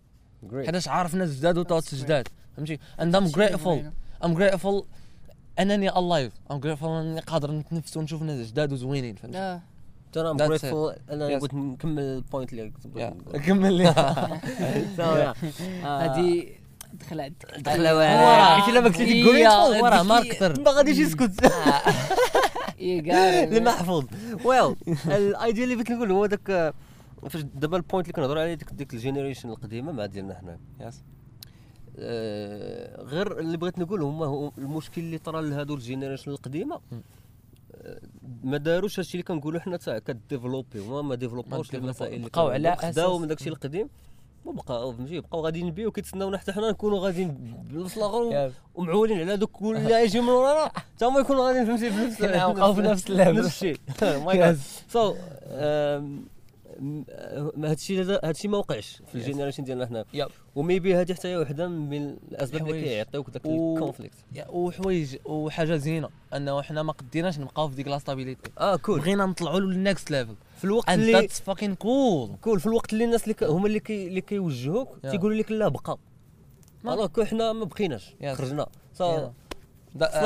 Great. 0.53 0.67
حيتاش 0.67 0.89
عارف 0.89 1.15
ناس 1.15 1.31
جداد 1.39 1.67
That's 1.69 1.95
جداد 1.95 2.29
فهمتي 2.57 2.77
and 2.77 3.03
I'm 3.15 3.27
شي 3.27 3.35
اللي 3.35 3.49
grateful 3.49 3.65
بغينا. 3.65 3.93
I'm 4.25 4.29
grateful 4.39 4.85
أنني 5.59 5.91
alive 5.91 6.33
I'm 6.53 6.57
grateful 6.61 6.85
أنني 6.85 7.21
قادر 7.21 7.51
نتنفس 7.51 7.97
ونشوف 7.97 8.23
ناس 8.23 8.47
جداد 8.51 8.73
وزوينين 8.73 9.15
فهمتي 9.15 9.39
آه. 9.39 9.61
ترى 10.13 10.31
ام. 10.31 10.37
جريتفول 10.37 10.97
أنا. 11.11 11.27
بغيت 11.39 11.55
نكمل 11.55 12.03
البوينت 12.03 12.53
اللي. 12.53 12.73
كمل 13.47 13.73
لي 13.75 13.93
So, 14.97 14.99
yeah. 14.99 15.37
آه، 15.85 15.99
هذه 16.05 16.47
دخل 16.95 17.21
عندك 17.21 17.59
دخله 17.59 17.97
ورا. 17.97 18.15
ورا 18.15 18.55
قلت 18.61 18.75
لما 18.75 18.87
قلت 18.89 18.99
لي 18.99 19.05
هي- 19.15 19.23
جريتفول 19.25 19.83
ورا 19.83 19.95
هذيك- 19.97 20.07
ماركتر 20.09 20.61
ما 20.63 20.71
غاديش 20.71 20.99
يسكت. 20.99 21.45
يا 22.79 23.45
المحفوظ. 23.59 24.05
ويل 24.45 24.77
الايديا 25.07 25.65
اللي 25.65 25.75
بغيت 25.75 25.91
نقول 25.91 26.11
هو 26.11 26.29
آه، 26.51 26.73
فاش 27.29 27.43
دابا 27.43 27.77
البوينت 27.77 28.07
اللي 28.07 28.13
كنهضروا 28.17 28.43
عليه 28.43 28.55
ديك 28.55 28.71
ديك 28.73 28.95
الجينيريشن 28.95 29.49
القديمة 29.51 29.93
مع 29.93 30.07
ديالنا 30.07 30.35
حنا. 30.35 30.59
يس 30.81 31.03
آه، 31.99 33.03
غير 33.03 33.39
اللي 33.39 33.57
بغيت 33.57 33.79
نقول 33.79 34.03
هما 34.03 34.27
هو 34.27 34.53
المشكل 34.59 35.01
اللي 35.03 35.19
طرا 35.19 35.41
لهادو 35.41 35.75
ال 35.75 35.80
generation 35.80 36.31
القديمة. 36.31 36.81
مم. 36.93 37.03
ما 38.45 38.57
داروش 38.57 38.99
هادشي 38.99 39.13
اللي 39.13 39.23
كنقولوا 39.23 39.61
حنا 39.61 39.77
تا 39.77 39.99
ك 39.99 40.06
développer 40.06 40.79
هما 40.81 41.03
ما 41.03 41.15
développ 41.15 41.58
اوش 41.58 41.75
ما 41.75 41.79
المسائل 41.81 42.15
اللي 42.15 42.29
بقاو 42.29 42.49
على. 42.49 42.77
خداو 42.77 43.19
من 43.19 43.29
داكشي 43.29 43.49
القديم. 43.49 43.89
وبقاو 44.45 44.93
فهمتي 44.93 45.21
بقاو 45.21 45.45
غاديين 45.45 45.71
بيه 45.71 45.87
وكيتسناونا 45.87 46.39
حتى 46.39 46.53
حنا 46.53 46.71
نكونوا 46.71 46.99
غاديين 46.99 47.29
بنفس 47.71 47.99
الآخر 47.99 48.53
ومعولين 48.75 49.21
على 49.21 49.37
دوك 49.37 49.51
كل 49.51 49.77
اللي 49.77 50.05
يجي 50.05 50.21
من 50.21 50.29
ورانا 50.29 50.73
حتى 50.75 51.05
هما 51.05 51.21
يكونوا 51.21 51.47
غاديين 51.47 51.65
فهمتي 51.67 51.91
في 51.91 52.05
نفس 52.05 52.17
في 52.75 52.81
نفس 52.81 53.11
ال 53.11 53.15
level. 53.15 53.39
نفس 53.39 53.47
الشيء 53.47 53.79
My 54.03 54.39
God. 54.39 54.59
So 54.89 55.15
هادشي 57.65 58.03
هادشي 58.03 58.49
ما 58.49 58.59
وقعش 58.59 59.03
في. 59.07 59.15
ال 59.15 59.19
generation 59.19 59.65
ديالنا 59.65 59.87
حنا 59.87 60.05
yep. 60.15 60.29
و 60.55 60.62
maybe 60.62 60.97
هذه 60.97 61.15
حتى 61.15 61.29
هي 61.29 61.37
وحدة 61.37 61.69
من 61.69 62.17
الأسباب 62.33 62.69
اللي. 62.69 62.83
كيعطيوك 62.83 63.31
ذاك 63.31 63.47
ال 63.47 63.54
conflict 63.54 64.15
وحوايج 64.49 65.17
وحاجة 65.25 65.77
زينة 65.77 66.09
أنه 66.35 66.63
حنا 66.63 66.83
ما 66.83 66.93
قديناش 66.93 67.39
نبقاو 67.39 67.69
في 67.69 67.75
ديك 67.77 67.89
la 67.89 67.99
stabilité 67.99 68.51
آه 68.59 68.77
cool 68.77 69.01
بغينا 69.01 69.27
نطلعوا 69.27 69.61
لل 69.61 69.77
next 69.77 70.11
level 70.11 70.35
في 70.65 70.71
الوقت 70.71 70.87
and 70.87 70.93
اللي 70.93 71.29
that's 71.29 71.33
fucking 71.53 71.75
cool 71.85 72.37
cool 72.41 72.61
في 72.61 72.67
الوقت 72.67 72.93
اللي 72.93 73.05
الناس 73.05 73.25
اللي. 73.25 73.37
هما 73.43 73.67
اللي 73.67 73.81
كي... 73.81 74.07
اللي 74.07 74.21
كيوجهوك 74.21 74.89
Yeah. 74.89 75.11
تيقولوا 75.11 75.37
لك 75.37 75.53
لا 75.53 75.69
بقى 75.69 75.99
alors 76.95 77.07
que 77.07 77.25
حنا 77.25 77.53
ما 77.53 77.65
بقيناش 77.65 78.15
Yes. 78.23 78.27
خرجنا 78.27 78.67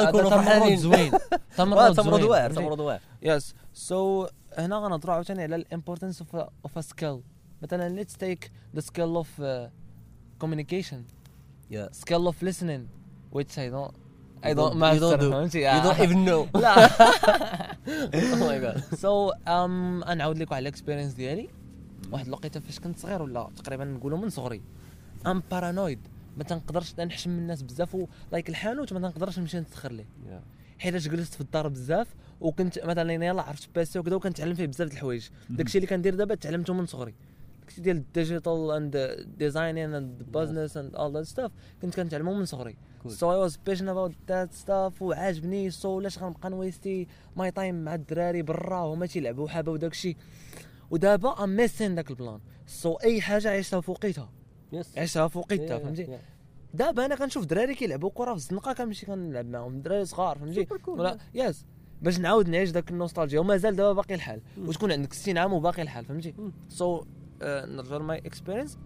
نكونوا 0.08 0.30
تمرد 0.30 0.42
فرحانين. 0.44 0.76
زوين 0.76 1.10
تمرد 1.56 1.94
تمرد 1.94 2.20
زوين 2.20 2.30
واعر؟ 2.30 2.50
تمرد 2.52 2.80
واعر 2.80 3.00
Yes 3.22 3.54
so 3.74 4.26
هنا 4.58 4.76
غنهضروا 4.76 5.14
عاوتاني 5.14 5.42
على 5.42 5.56
ال 5.56 5.62
importance 5.62 6.20
of 6.22 6.36
of 6.36 6.78
a 6.78 6.80
skill 6.80 7.20
مثلا 7.62 7.88
let's 7.88 8.16
take 8.16 8.50
the 8.74 8.80
skill 8.80 9.04
of 9.04 9.42
communication 10.44 10.96
يا 11.70 11.90
skill 12.00 12.32
of 12.32 12.46
listening 12.48 12.82
which 13.38 13.52
I 13.58 13.68
don't 13.74 13.94
I 14.42 14.54
don't 14.54 14.76
master 14.76 14.94
you 14.94 15.00
don't 15.00 15.20
do. 15.20 15.30
فهمتي 15.30 15.70
you? 15.70 15.82
Don't 15.82 16.00
even 16.00 16.24
know. 16.28 16.58
لا 16.62 16.88
oh 18.12 18.38
my 18.40 18.58
god. 18.64 18.94
So 18.94 19.30
I'm 19.48 20.04
نعاود 20.04 20.38
لكم 20.38 20.54
على 20.54 20.62
ال 20.62 20.67
experience 20.67 21.12
ديالي. 21.12 21.48
واحد 22.12 22.26
الوقيته 22.26 22.60
فاش 22.60 22.80
كنت 22.80 22.98
صغير 22.98 23.22
ولا 23.22 23.48
تقريبا 23.56 23.84
نقولوا 23.84 24.18
من 24.18 24.30
صغري. 24.30 24.62
I'm 25.26 25.42
paranoid 25.50 25.98
ما 26.36 26.44
تنقدرش 26.44 26.94
نحشم 27.00 27.30
من 27.30 27.38
الناس 27.38 27.62
بزاف 27.62 27.94
و 27.94 28.06
Like 28.32 28.48
الحانوت 28.48 28.92
ما 28.92 29.00
تنقدرش 29.00 29.38
نمشي 29.38 29.60
نتسخر 29.60 29.92
ليه. 29.92 30.06
حيت 30.78 30.94
جلست 30.94 31.34
في 31.34 31.40
الدار 31.40 31.68
بزاف 31.68 32.06
وكنت 32.40 32.78
مثلا 32.84 33.12
يلاه 33.12 33.42
عرفت 33.42 33.68
باسي 33.74 33.98
وكذا 33.98 34.14
وكنتعلم 34.14 34.54
فيه 34.54 34.66
بزاف 34.66 34.88
د 34.88 34.92
الحوايج. 34.92 35.28
داكشي 35.50 35.78
اللي 35.78 35.86
كندير 35.86 36.14
دابا 36.14 36.34
تعلمته 36.34 36.74
من 36.74 36.86
صغري. 36.86 37.14
داكشي 37.60 37.80
ديال 37.80 37.96
ال 37.96 38.06
digital 38.06 38.70
and 38.70 39.26
designing 39.38 39.94
and 39.94 40.22
business 40.32 40.76
and 40.76 40.94
all 40.96 41.12
that 41.12 41.24
stuff 41.24 41.50
كنت 41.82 41.94
كنتعلمو 41.94 42.34
من 42.34 42.44
صغري. 42.44 42.76
So 43.06 43.32
I 43.32 43.36
was 43.36 43.56
passion 43.66 43.88
about 43.88 44.12
that 44.28 44.52
stuff 44.52 45.02
وعاجبني. 45.02 45.70
So 45.70 45.98
علاش 45.98 46.18
غنبقى 46.18 46.50
ن 46.50 46.60
waste 46.60 47.06
ي 47.36 47.41
my 47.41 47.50
time 47.50 47.84
مع 47.84 47.94
الدراري 47.94 48.42
برا؟ 48.42 48.80
وهما 48.80 49.06
تيلعبوا 49.06 49.48
حابه 49.48 49.72
وداكشي 49.72 50.16
ودابا 50.90 51.44
I'm 51.44 51.56
missing 51.56 51.94
داك 51.94 52.10
ال 52.10 52.15
plan. 52.15 52.40
So 52.66 52.94
أي 52.94 53.20
حاجة 53.20 53.58
عشتها 53.58 53.80
في 53.80 53.90
وقيتها 53.90 54.30
Yes 54.72 54.98
عشتها 54.98 55.28
في 55.28 55.38
وقيتها 55.38 55.78
فهمتي؟ 55.78 56.18
دابا 56.74 57.06
أنا 57.06 57.16
كنشوف 57.16 57.44
دراري 57.44 57.74
كيلعبوا 57.74 58.10
كرة 58.14 58.30
في 58.30 58.36
الزنقة 58.36 58.72
كنمشي 58.72 59.06
كنلعب 59.06 59.46
معاهم. 59.46 59.80
دراري 59.80 60.04
صغار 60.04 60.38
فهمتي؟ 60.38 60.66
ولا 60.86 61.18
yes 61.34 61.66
باش 62.02 62.18
نعاود 62.18 62.48
نعيش 62.48 62.70
داك 62.70 62.90
النوستالجيا. 62.90 63.40
ومازال 63.40 63.76
دابا 63.76 63.92
باقي 63.92 64.14
الحال. 64.14 64.40
وتكون 64.58 64.92
عندك 64.92 65.12
60 65.12 65.38
عام 65.38 65.52
وباقي 65.52 65.82
الحال 65.82 66.04
فهمتي؟ 66.04 66.34
so 66.68 67.04
نرجع 67.42 67.96
ل 67.96 68.04
my 68.04 68.18
experience 68.18 68.78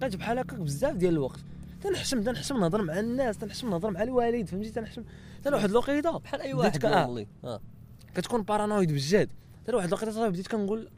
بقيت 0.00 0.16
بحال 0.16 0.38
هكاك 0.38 0.58
بزاف 0.60 0.96
ديال 0.96 1.12
الوقت. 1.12 1.40
تنحشم 1.82 2.22
تنحشم 2.22 2.60
نهضر 2.60 2.82
مع 2.82 3.00
الناس 3.00 3.38
تنحشم 3.38 3.70
نهضر 3.70 3.90
مع 3.90 4.02
الوالد 4.02 4.46
فهمتي؟ 4.48 4.70
تنحشم 4.70 5.04
تن 5.44 5.54
واحد 5.54 5.70
الوقيته 5.70 6.18
بحال 6.18 6.40
أي 6.40 6.54
واحد 6.54 6.76
ك- 6.76 6.84
آه. 7.44 7.60
كتكون 8.14 8.42
paranoid 8.42 8.92
بجد 8.92 9.28
حتى 9.62 9.76
واحد 9.76 9.88
الوقيته 9.88 10.28
بديت 10.28 10.46
كنقول 10.48 10.88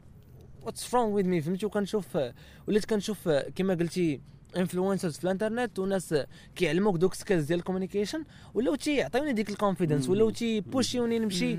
what's 0.63 0.93
wrong 0.95 1.09
with 1.13 1.25
me 1.27 1.41
فهمتي؟ 1.41 1.65
وكنشوف 1.65 2.17
وليت 2.67 2.85
كنشوف 2.85 3.29
كما 3.29 3.73
قلتي 3.73 4.21
influencers 4.57 5.17
في 5.17 5.23
الانترنت 5.23 5.79
وناس 5.79 6.15
كيعلموك 6.55 6.95
دوك 6.97 7.13
skills 7.13 7.45
ديال 7.45 7.59
ال 7.59 7.64
communication 7.64 8.23
ولاو 8.53 8.75
تيعطيوني 8.75 9.33
ديك 9.33 9.49
ال 9.49 9.54
confidence 9.54 10.09
ولاو 10.09 10.29
تي 10.29 10.47
pushيوني 10.47 11.19
نمشي 11.19 11.57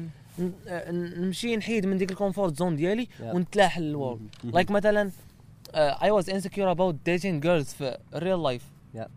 نمشي 0.90 1.56
نحيد 1.56 1.86
من 1.86 1.96
ديك 1.98 2.10
ال 2.10 2.16
comfort 2.16 2.56
zone 2.58 2.76
ديالي 2.76 3.06
Yeah. 3.06 3.22
ونتلاح 3.34 3.78
لل 3.78 3.90
world 3.90 4.20
like 4.44 4.70
مثلا 4.70 5.10
I 5.74 6.10
was 6.10 6.30
insecure 6.30 6.70
about 6.70 6.96
dating 7.04 7.40
girls 7.40 7.66
في 7.68 7.98
ال 8.14 8.42
real 8.42 8.52
life 8.52 8.62
Yeah. 8.96 9.08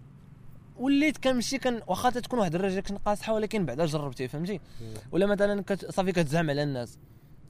وليت 0.78 1.18
كنمشي 1.18 1.58
كن 1.58 1.82
واخا 1.88 2.10
تكون 2.10 2.40
واحد 2.40 2.56
ال 2.56 2.60
rejection 2.60 2.98
قاصحه 2.98 3.34
ولكن 3.34 3.66
بعدا 3.66 3.86
جربتي 3.86 4.28
فهمتي؟ 4.28 4.60
ولا 5.12 5.26
مثلا 5.26 5.62
كت... 5.62 5.92
صافي 5.92 6.12
كتزعم 6.12 6.50
على 6.50 6.64
الناس 6.64 6.98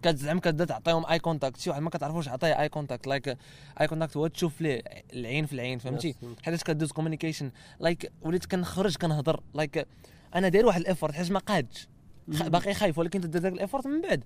كتزعم 0.01 0.39
كتبدا 0.39 0.65
تعطيهم 0.65 1.05
eye 1.05 1.19
contact 1.19 1.59
شي 1.59 1.69
واحد 1.69 1.81
ما 1.81 1.89
كتعرفوش 1.89 2.29
عطيه 2.29 2.61
eye 2.61 2.69
contact 2.69 3.07
like 3.07 3.37
eye 3.81 3.87
contact 3.87 4.17
هو 4.17 4.27
تشوف 4.27 4.61
ليه 4.61 4.81
العين 5.13 5.45
في 5.45 5.53
العين 5.53 5.79
فهمتي. 5.79 6.15
حيت 6.43 6.63
كدوز 6.63 6.91
communication 6.91 7.51
like 7.79 8.11
وليت 8.21 8.45
كنخرج 8.45 8.97
كنهضر 8.97 9.43
like 9.53 9.87
أنا 10.35 10.49
داير 10.49 10.65
واحد 10.65 10.81
ال 10.81 10.86
effort 10.86 11.13
حيت 11.13 11.31
ما 11.31 11.39
قادش. 11.39 11.87
باقي 12.27 12.73
خايف 12.73 12.97
ولكن 12.97 13.21
تدير 13.21 13.41
داك 13.41 13.53
الافورت 13.53 13.87
من 13.87 14.01
بعد. 14.01 14.23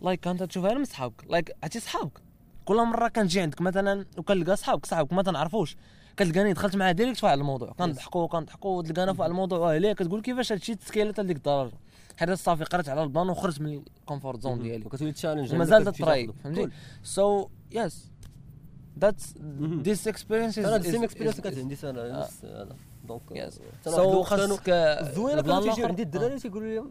like 0.00 0.20
كانت 0.20 0.42
تشوفها 0.42 0.74
من 0.74 0.84
صحابك 0.84 1.24
like 1.30 1.56
عرفتي 1.62 1.80
صحابك. 1.80 2.20
كل 2.64 2.76
مرة 2.76 3.08
كنجي 3.08 3.40
عندك 3.40 3.60
مثلا 3.60 4.06
وكنلقى 4.18 4.56
صحابك 4.56 4.86
صحابك 4.86 5.12
ما 5.12 5.22
تنعرفوش. 5.22 5.76
كتلقاني 6.16 6.52
دخلت 6.52 6.76
معاه 6.76 6.92
direct 6.92 7.18
في 7.20 7.26
واحد 7.26 7.38
الموضوع. 7.38 7.72
كنضحكوا 7.72 8.26
كنضحكوا 8.26 8.78
وتلقانا 8.78 9.12
في 9.12 9.20
واحد 9.20 9.30
الموضوع. 9.30 9.58
وعليه 9.58 9.92
كتقول 9.92 10.20
كيفاش 10.22 10.52
هادشي 10.52 10.74
ت 10.74 10.81
skillت 10.81 11.20
لديك 11.20 11.36
الدرجة؟ 11.36 11.72
حيت 12.16 12.30
صافي 12.30 12.64
قريت 12.64 12.88
على 12.88 13.02
ال 13.02 13.07
plan 13.07 13.28
وخرجت 13.28 13.60
من 13.60 13.82
ال 14.00 14.05
comfort 14.05 14.40
zone 14.40 14.62
ديالي. 14.62 14.86
وكتولي 14.86 15.12
challenge 15.12 15.54
ومازال 15.54 15.84
تت 15.84 16.02
try 16.02 16.30
فهمتي؟ 16.44 16.68
so 17.02 17.48
yes 17.72 18.10
that's. 18.98 19.34
This 19.82 20.08
experience 20.08 20.58
أنا 20.58 20.76
ال 20.76 20.82
same 20.82 21.04
experience 21.04 21.40
كانت 21.40 21.58
عندي 21.58 21.76
آه. 21.84 22.20
نفس 22.20 22.44
هذا 22.44 22.76
donc 23.08 23.22
yes 23.30 23.60
so 23.84 24.22
خاصك 24.22 24.68
ال 24.68 24.82
plan 24.82 25.40
كانوا 25.40 25.60
تيجيو 25.60 25.74
الآخر- 25.74 25.88
عندي 25.88 26.02
الدراري 26.02 26.38
تيقولوا 26.38 26.68
لي 26.68 26.78
"آه، 26.78 26.90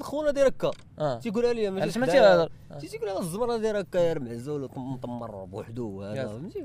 خونا 0.00 0.30
داير 0.30 0.48
هكا 0.48 0.70
آه. 0.98 1.18
تيقولها 1.18 1.52
لي 1.52 1.70
ماشي 1.70 1.82
علاش 1.82 1.98
ما. 1.98 2.06
تيهضر 2.06 2.50
آه. 2.70 2.78
تيقول 2.78 3.08
هذا 3.08 3.18
الزمره 3.18 3.56
داير 3.56 3.80
هكا 3.80 3.98
يا 3.98 4.18
معزول 4.18 4.68
ومطمر 4.76 5.44
بوحدو 5.44 6.02
هذا. 6.02 6.26
فهمتي 6.26 6.62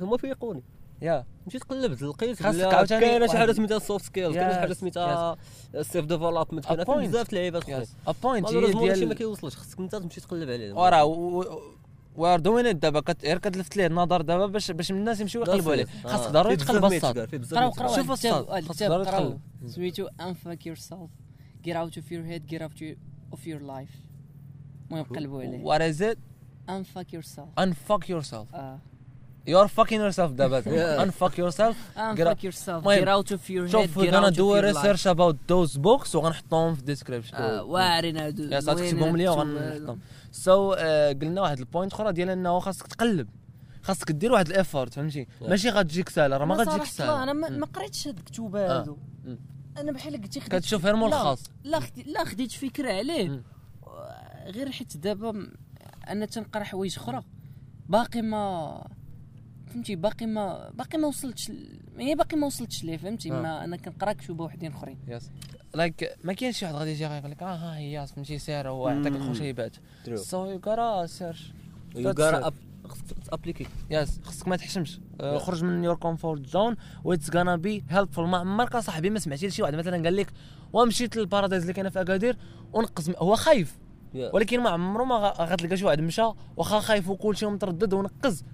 هما 0.00 0.16
فيقوني. 0.16 0.62
Yeah. 1.02 1.24
مشيت 1.46 1.64
قلبت 1.64 2.02
لقيت 2.02 2.42
خاصك 2.42 2.62
عاوتاني. 2.62 3.00
كاينة 3.00 3.26
شي 3.26 3.38
حاجة 3.38 3.52
سميتها 3.52 3.76
ال 3.76 3.82
soft 3.82 4.04
skills 4.04 4.34
كاينة 4.34 4.52
شي 4.52 4.58
حاجة 4.60 4.72
سميتها 4.72 5.36
ال 5.74 5.80
self 5.80 6.06
development 6.06 6.64
كاينة 6.66 6.82
A 6.82 6.86
فيه 6.86 6.92
point. 6.92 6.98
بزاف 6.98 7.26
د 7.26 7.28
اللعيبات 7.32 7.62
أخرين. 7.62 7.80
Yes 7.82 7.92
a 8.08 8.14
point 8.22 8.48
هي 8.48 8.54
malheureusement 8.54 8.88
هادشي 8.88 9.00
ما 9.00 9.06
ديال 9.06 9.18
كيوصلش 9.18 9.56
خصك 9.56 9.78
انت 9.78 9.96
تمشي 9.96 10.20
تقلب 10.20 10.50
عليه. 10.50 10.72
وراه 10.74 11.04
we 11.04 12.34
are 12.34 12.40
doing 12.40 12.66
it 12.66 12.76
دابا 12.76 13.00
كت- 13.00 13.24
غير 13.24 13.38
كتلفت 13.38 13.76
ليه 13.76 13.86
النظر 13.86 14.20
دابا 14.22 14.46
باش 14.46 14.70
باش 14.70 14.90
الناس 14.90 15.20
يمشيو 15.20 15.42
يقلبوا 15.42 15.72
عليه. 15.72 15.86
آه. 16.04 16.08
خاصك 16.08 16.30
ضروري 16.30 16.56
تقلب 16.56 16.84
الصاد. 16.84 17.28
شوف 17.96 18.10
الصاد. 18.10 18.48
واحد 18.48 18.64
خاص 18.64 18.70
الكتاب 18.70 18.90
ضروري 18.90 19.04
تقلب. 19.04 19.40
سميتو 19.66 20.06
unfuck 20.08 20.58
yourself. 20.68 21.08
Get 21.66 21.74
out 21.76 21.96
of 21.96 22.04
your 22.12 22.24
head 22.30 22.42
get 22.54 22.60
out 22.62 22.82
of 23.32 23.46
your 23.46 23.60
life. 23.60 23.96
المهم 24.90 25.04
قلبوا 25.04 25.42
عليه 25.42 25.64
what 25.64 25.80
is 25.80 26.02
it 26.02 26.18
unfuck 26.70 27.06
yourself. 27.16 27.60
Unfuck 27.60 28.08
yourself. 28.08 28.54
آه 28.54 28.78
you 29.48 29.54
are 29.54 29.68
fucking 29.68 30.00
yourself 30.10 30.30
دابا 30.32 30.62
Yeah. 30.64 31.04
unfuck 31.04 31.36
yourself. 31.38 31.76
Unfuck 31.96 32.42
yourself. 32.42 32.84
Get 32.84 33.08
out 33.08 33.30
of 33.30 33.50
your 33.50 33.66
head 33.66 33.70
شوف 33.72 33.98
we're 33.98 34.10
gonna 34.10 34.30
do 34.30 34.54
a 34.54 34.60
your 34.60 34.72
life. 34.72 34.76
research 34.76 35.06
about 35.16 35.36
those 35.52 35.76
books. 35.78 36.14
وغنحطهم 36.14 36.74
في 36.74 36.80
ال 36.80 36.85
description 36.85 37.36
آه، 37.36 37.62
واعرين 37.62 38.16
هادو. 38.16 38.42
Yeah 38.42 38.60
صافي 38.60 38.90
تكتبهم 38.90 39.16
لي 39.16 39.28
وغنحطهم. 39.28 39.98
so 40.32 40.72
قلنا 41.22 41.40
واحد 41.40 41.58
ال 41.58 41.64
point 41.64 41.92
أخرى 41.92 42.12
ديال 42.12 42.28
إنه 42.30 42.58
خاصك 42.58 42.86
تقلب. 42.86 43.28
خاصك 43.82 44.12
دير 44.12 44.32
واحد 44.32 44.48
ال 44.48 44.55
effort 44.55 44.94
فهمتي. 44.94 45.26
ماشي 45.40 45.68
غتجيك 45.68 46.08
سهله 46.08 46.36
راه 46.36 46.44
ما 46.44 46.54
غتجيك 46.54 47.00
لا، 47.00 47.22
أنا 47.22 47.32
ما 47.32 47.66
قريتش 47.66 48.08
هاد 48.08 48.18
الكتب 48.18 48.56
آه. 48.56 48.80
هادو. 48.80 48.96
أنا 49.78 49.92
بحال 49.92 50.22
قلتي 50.22 50.40
كتشوف 50.40 50.84
غير 50.84 50.96
ملخص 50.96 51.44
لا 51.64 51.80
خدي 51.80 52.02
لا 52.02 52.24
خديت 52.24 52.52
فكرة 52.52 52.92
عليه. 52.92 53.42
غير 54.46 54.70
حيت 54.70 54.96
دابا 54.96 55.48
أنا 56.08 56.26
تنقرا 56.26 56.64
حوايج 56.64 56.96
أخرى 56.98 57.22
باقي 57.88 58.22
ما 58.22 58.86
فهمتي 59.66 59.96
باقي 59.96 60.26
ما 60.26 60.70
باقي 60.70 60.98
ما 60.98 61.08
وصلتش 61.08 61.52
هي 61.98 62.14
باقي 62.14 62.36
ما 62.36 62.46
وصلتش 62.46 62.84
ليه 62.84 62.96
فهمتي 62.96 63.32
آه. 63.32 63.42
ما 63.42 63.64
أنا 63.64 63.76
كنقرا 63.76 64.12
كتب 64.12 64.40
وحدين 64.40 64.72
أخرين 64.72 64.98
يس 65.08 65.30
like 65.74 66.10
ما 66.24 66.32
كاينش 66.32 66.58
شي 66.58 66.64
واحد 66.64 66.74
غادي 66.76 66.90
يجي 66.90 67.04
يقول 67.04 67.30
لك 67.30 67.42
آه 67.42 67.54
ها 67.54 67.76
هي 67.78 68.06
فهمتي 68.06 68.38
سير 68.38 68.68
هو 68.68 68.88
يعطيك. 68.88 69.12
الخشيبات 69.16 69.76
True. 70.06 70.14
so 70.16 70.46
you 70.46 70.60
That's 72.12 72.16
gotta 72.16 72.42
it. 72.44 72.46
up- 72.48 72.61
خصك 72.92 73.18
t'appliquer. 73.30 73.66
Yes 73.90 74.20
خصك 74.24 74.48
ما 74.48 74.56
تحشمش. 74.56 75.00
آه،. 75.20 75.38
خرج 75.38 75.64
من 75.64 75.84
your 75.84 75.94
comfort 75.94 76.46
zone 76.46 76.76
و 77.04 77.10
it's 77.10 77.36
gonna 77.36 77.56
be 77.56 77.84
helpful 77.90 78.28
ما 78.28 78.38
عمرك 78.38 78.76
صاحبي 78.76 79.10
ما 79.10 79.18
سمعتي 79.18 79.46
لشي 79.46 79.62
واحد. 79.62 79.74
مثلا 79.74 80.04
قال 80.04 80.16
لك 80.16 80.32
ومشيت 80.72 81.16
لل 81.16 81.25
Paradise 81.25 81.62
اللي 81.62 81.72
كاينة 81.72 81.90
في 81.90 82.00
أكادير 82.00 82.36
ونقز 82.72 83.10
م- 83.10 83.14
هو 83.18 83.36
خايف. 83.36 83.78
ولكن 84.14 84.60
ما 84.60 84.70
عمره 84.70 85.04
ما 85.04 85.14
غتلقى 85.40 85.76
شي 85.76 85.84
واحد 85.84 86.00
مشى 86.00 86.22
واخا 86.56 86.80
خايف 86.80 87.08
وكلشي 87.08 87.46
ومتردد 87.46 87.92
ونقز. 87.94 88.44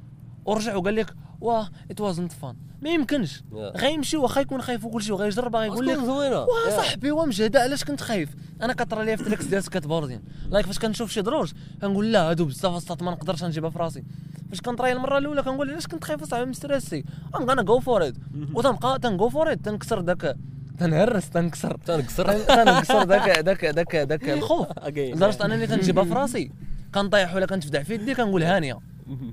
ورجع 0.48 0.76
وقال 0.76 0.96
لك 0.96 1.14
واه 1.40 1.68
it 1.90 2.00
wasn't 2.00 2.32
fun 2.32 2.54
ما 2.82 2.90
يمكنش. 2.90 3.38
Yeah. 3.38 3.54
غيمشي 3.76 4.16
واخا 4.16 4.40
يكون 4.40 4.62
خايف 4.62 4.84
وكل 4.84 5.02
شيء 5.02 5.12
وغيجرب 5.14 5.56
غيقول 5.56 5.86
لك 5.86 5.98
واه 5.98 6.48
Yeah. 6.68 6.70
صاحبي 6.76 7.10
ومجهده 7.10 7.62
علاش 7.62 7.84
كنت 7.84 8.00
خايف؟ 8.00 8.28
أنا 8.62 8.72
كطرى 8.72 9.04
ليا 9.04 9.16
في 9.16 9.24
tricks 9.24 9.44
ديال 9.44 9.62
skateboarding 9.64 10.20
like 10.50 10.66
فاش 10.66 10.78
كنشوف 10.78 11.10
شي 11.10 11.22
دروج 11.22 11.52
كنقول 11.82 12.12
لا 12.12 12.30
هادو 12.30 12.44
بزاف 12.44 12.72
اصاط 12.72 13.02
ما 13.02 13.10
نقدرش 13.10 13.44
نجيبها 13.44 13.70
في 13.70 13.78
راسي. 13.78 14.04
فاش 14.50 14.60
كنطري 14.60 14.92
المرة 14.92 15.18
الأولى 15.18 15.42
كنقول 15.42 15.70
علاش 15.70 15.86
كنت 15.86 16.04
خايف 16.04 16.22
اصاحبي 16.22 16.50
م 16.50 16.57
stressي 16.57 17.04
I'm 17.36 17.44
gonna 17.50 17.62
go 17.62 17.80
for 17.80 18.06
it 18.08 18.14
وتنبقى 18.54 18.98
تن 18.98 19.13
go 19.13 19.28
for 19.28 19.52
it 19.52 19.58
تنكسر 19.64 20.00
داك 20.00 20.36
تنهرس 20.78 21.30
تنكسر. 21.30 21.76
تنقصر 21.86 22.32
تن- 22.32 22.64
تنكسر 22.64 23.02
داك 23.04 23.38
داك 23.38 23.64
داك 23.64 23.96
داك 23.96 24.28
الخوف. 24.28 24.66
لدرجة 24.96 25.44
أنني 25.44 25.66
تنجيبها 25.66 26.04
في 26.04 26.12
راسي. 26.14 26.50
كنطيح 26.94 27.34
ولا 27.34 27.46
كنتفدع 27.46 27.82
في 27.82 27.94
يدي 27.94 28.14
كنقول 28.14 28.42
هانية. 28.42 28.78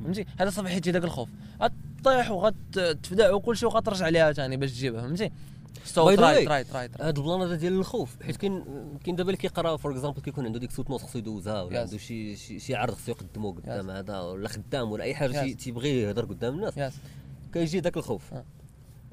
فهمتي؟ 0.04 0.26
هذا 0.40 0.50
صافي 0.50 0.70
حيت 0.70 0.90
داك 0.90 1.04
الخوف. 1.04 1.30
غطيح 1.62 2.32
وغتفدع 2.32 3.34
وكل 3.34 3.58
شيء 3.58 3.70
وغترجع 3.70 4.10
ليها 4.10 4.34
ثاني 4.34 4.58
باش 4.58 4.72
تجيبها 4.72 5.02
فهمتي؟ 5.02 5.32
The 5.86 5.94
try. 5.94 6.46
Try 6.46 6.64
try 6.64 6.90
هاد 7.00 7.18
ال 7.18 7.23
plan 7.23 7.42
هذا 7.42 7.56
ديال 7.56 7.74
الخوف 7.74 8.24
حيت 8.24 8.36
كاين 8.36 8.64
كاين 9.04 9.16
دابا 9.16 9.30
اللي 9.30 9.38
كيقرا 9.38 9.78
for 9.78 9.92
example 9.92 10.22
كيكون 10.22 10.46
عنده 10.46 10.60
ديك 10.60 10.72
soutenance 10.72 11.02
خصو 11.02 11.20
يدوزها 11.20 11.62
ولا. 11.62 11.82
عنده 11.82 11.98
شي 11.98 12.36
شي, 12.60 12.76
عرض 12.76 12.94
خصو 12.94 13.12
يقدمو 13.12 13.52
قدام. 13.52 13.90
هذا 13.90 14.20
ولا 14.20 14.48
خدام 14.48 14.92
ولا 14.92 15.04
أي 15.04 15.16
حاجة 15.16 15.54
تيبغي 15.54 16.02
يهضر 16.02 16.26
قدام 16.26 16.56
الناس. 16.56 16.94
كيجي 17.54 17.80
داك 17.80 17.98
الخوف. 17.98 18.34
آه. 18.34 18.44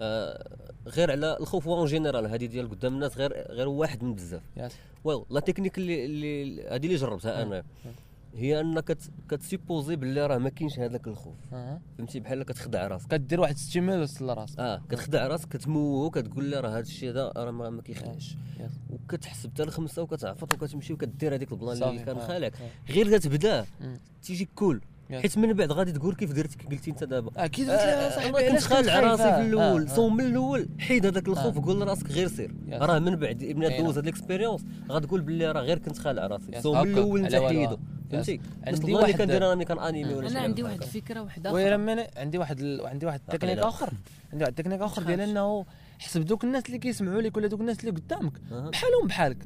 آه 0.00 0.48
غير 0.86 1.10
على 1.10 1.36
الخوف 1.40 1.68
en 1.68 1.86
général 1.86 2.26
هذه 2.26 2.46
ديال 2.46 2.70
قدام 2.70 2.94
الناس 2.94 3.16
غير 3.16 3.32
غير 3.50 3.68
واحد 3.68 4.04
من 4.04 4.14
بزاف. 4.14 4.42
well 5.04 5.22
la 5.30 5.40
technique 5.40 5.78
اللي 5.78 6.04
اللي 6.04 6.62
هذه 6.68 6.86
اللي 6.86 6.96
جربتها 6.96 7.42
أنا. 7.42 7.62
هي 8.36 8.60
أنك 8.60 8.84
كت- 8.84 9.10
كت 9.30 9.43
supposer 9.43 9.96
باللي 9.96 10.26
راه 10.26 10.38
ما 10.38 10.48
كاينش 10.48 10.78
هذاك 10.78 11.06
الخوف. 11.06 11.34
فهمتي 11.98 12.20
بحال 12.20 12.42
كتخدع 12.42 12.86
راسك 12.86 13.08
كدير 13.08 13.40
واحد 13.40 13.56
stimulus 13.56 14.22
لراسك 14.22 14.58
آه 14.58 14.82
كتخدع 14.88 15.26
راسك 15.26 15.48
كتموه 15.48 16.10
كتقول 16.10 16.50
له 16.50 16.60
راه 16.60 16.68
هذا 16.70 16.80
الشيء 16.80 17.10
هذا 17.10 17.32
راه 17.36 17.50
ما 17.50 17.82
كيخلعش 17.82 18.36
yes. 18.60 18.70
وكتحسب 18.90 19.50
حتى 19.50 19.62
الخمسه 19.62 20.02
وكتعفط 20.02 20.54
وكتمشي 20.54 20.92
وكدير 20.92 21.34
هذيك 21.34 21.52
ال 21.52 21.57
plan. 21.57 21.82
اللي 21.82 22.04
كان 22.04 22.16
آه. 22.16 22.26
خالعك 22.26 22.54
آه. 22.60 22.92
غير 22.92 23.18
كتبدا. 23.18 23.66
تيجي 24.22 24.48
cool. 24.54 24.80
حيت 25.20 25.38
من 25.38 25.52
بعد 25.52 25.72
غادي 25.72 25.92
تقول 25.92 26.14
كيف 26.14 26.32
درت 26.32 26.54
كي 26.54 26.66
قلتي 26.66 26.90
انت 26.90 27.04
دابا 27.04 27.30
أكيد 27.36 27.68
آه، 27.68 27.74
أنا 28.28 28.50
كنت 28.50 28.60
خالع 28.62 29.00
راسي 29.00 29.22
في 29.22 29.40
الأول 29.40 29.90
صوم 29.90 30.16
من 30.16 30.26
الأول 30.26 30.68
حيد 30.78 31.06
هذاك 31.06 31.28
الخوف 31.28 31.56
آه. 31.58 31.62
قول 31.64 31.80
لراسك 31.80 32.10
غير 32.10 32.28
سير. 32.28 32.54
راه 32.72 32.98
من 32.98 33.16
بعد 33.16 33.44
من 33.44 33.68
كاينة. 33.68 33.84
دوز 33.86 33.96
هاد 33.98 34.04
ال 34.06 34.11
expérience 34.11 34.64
غتقول 34.90 35.20
باللي 35.20 35.52
راه 35.52 35.60
غير 35.60 35.78
كنت 35.78 35.98
خالع 35.98 36.26
راسي. 36.26 36.60
صوم 36.60 36.82
من. 36.86 36.92
الأول 36.98 37.20
انت. 37.24 37.34
حيدو. 37.34 37.78
فهمتي 38.12 38.40
عندي 38.66 38.80
عندي 38.80 38.94
واحد- 38.94 39.14
كندير 39.18 39.36
أنا 39.46 39.54
ملي 39.54 39.64
كان 39.64 39.78
ennemi 39.78 40.14
ولا 40.14 40.28
أنا 40.28 40.40
عندي 40.40 40.62
واحد. 40.62 40.82
الفكرة 40.82 41.20
واحدة 41.22 41.52
ويلا 41.52 41.74
أخرى 41.76 41.94
من 41.96 42.04
عندي 42.16 42.38
واحد 42.38 42.60
ال... 42.60 42.86
عندي 42.86 43.06
واحد 43.06 43.20
التكنيك. 43.28 43.58
آخر 43.58 43.92
عندي 44.32 44.44
واحد 44.44 44.52
التكنيك 44.58 44.80
آخر 44.80 45.02
ديال؟ 45.02 45.20
إنه 45.20 45.64
حسب 45.98 46.24
دوك 46.24 46.44
الناس 46.44 46.66
اللي 46.66 46.78
كيسمعوا 46.78 47.20
لك 47.20 47.36
ولا 47.36 47.46
دوك 47.46 47.60
الناس 47.60 47.80
اللي 47.80 47.90
قدامك. 47.90 48.32
بحالهم 48.50 49.06
بحالك 49.06 49.38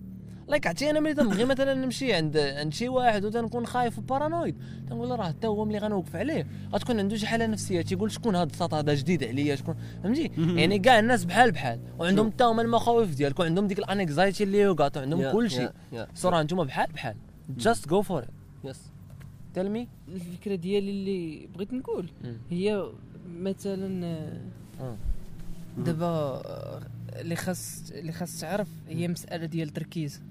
like 0.48 0.66
عرفتي 0.66 0.90
أنا 0.90 1.00
ملي 1.00 1.14
تنبغي 1.14 1.44
مثلا 1.44 1.74
نمشي 1.74 2.12
عند 2.12 2.36
عند 2.36 2.72
شي 2.74 2.88
واحد 2.88 3.24
وتنكون 3.24 3.66
خايف 3.66 3.98
و 3.98 4.04
paranoid. 4.04 4.56
تنقول 4.90 5.08
له 5.08 5.14
راه 5.16 5.24
حتى 5.28 5.46
هو 5.46 5.64
ملي 5.64 5.78
غنوقف 5.78 6.16
عليه. 6.16 6.46
غتكون 6.72 6.98
عنده 7.00 7.16
شي 7.16 7.26
حالة 7.26 7.46
نفسية. 7.46 7.82
تيقول 7.82 8.10
شكون 8.10 8.36
هذا 8.36 8.50
الساط 8.50 8.74
هذا 8.74 8.94
جديد 8.94 9.24
عليا؟ 9.24 9.56
شكون 9.56 9.76
فهمتي؟ 10.02 10.30
يعني 10.38 10.78
كاع 10.78 10.98
الناس 10.98 11.24
بحال 11.24 11.52
بحال. 11.52 11.80
وعندهم 11.98 12.30
حتى 12.30 12.44
هما 12.44 12.62
المخاوف 12.62 13.14
ديالك 13.14 13.38
وعندهم 13.40 13.66
ديك 13.66 13.78
ال 13.78 13.87
anxiety 13.87 14.44
اللي 14.44 14.68
وقعت 14.68 14.96
وعندهم 14.96 15.20
yeah- 15.20 15.32
كل 15.32 15.50
شيء 15.50 15.60
yeah- 15.60 15.72
yeah. 15.92 16.06
So 16.14 16.28
راه 16.28 16.40
أنتم 16.40 16.64
بحال. 16.64 16.92
بحال 16.92 17.16
just 17.58 17.88
go 17.88 18.02
for 18.02 18.22
it 18.22 18.28
yes 18.64 18.80
tell 19.54 19.70
me 19.70 19.88
الفكرة 20.08 20.54
ديالي 20.54 20.90
اللي 20.90 21.48
بغيت 21.54 21.72
نقول 21.72 22.06
هي 22.50 22.84
مثلا 23.40 24.06
آه، 24.80 24.96
دابا 25.78 26.06
آه، 26.06 26.80
اللي 27.20 27.36
خاص 27.36 27.90
اللي 27.90 28.12
خاص 28.12 28.40
تعرف 28.40 28.68
هي 28.88 29.08
مسألة 29.08 29.46
ديال 29.46 29.68
التركيز. 29.68 30.22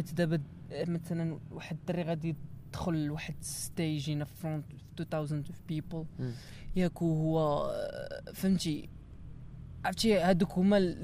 حيت 0.00 0.14
دابا 0.14 0.40
مثلا 0.72 1.38
واحد 1.50 1.76
الدري 1.76 2.02
غادي 2.02 2.36
يدخل 2.68 3.06
لواحد 3.06 3.34
stage 3.40 4.10
هنا 4.10 4.24
front 4.24 4.64
2000 5.14 5.44
people. 5.68 6.04
ياك 6.76 7.02
وهو 7.02 7.70
فهمتي؟ 8.34 8.88
عرفتي؟ 9.84 10.18
هادوك 10.18 10.52
هما 10.52 10.96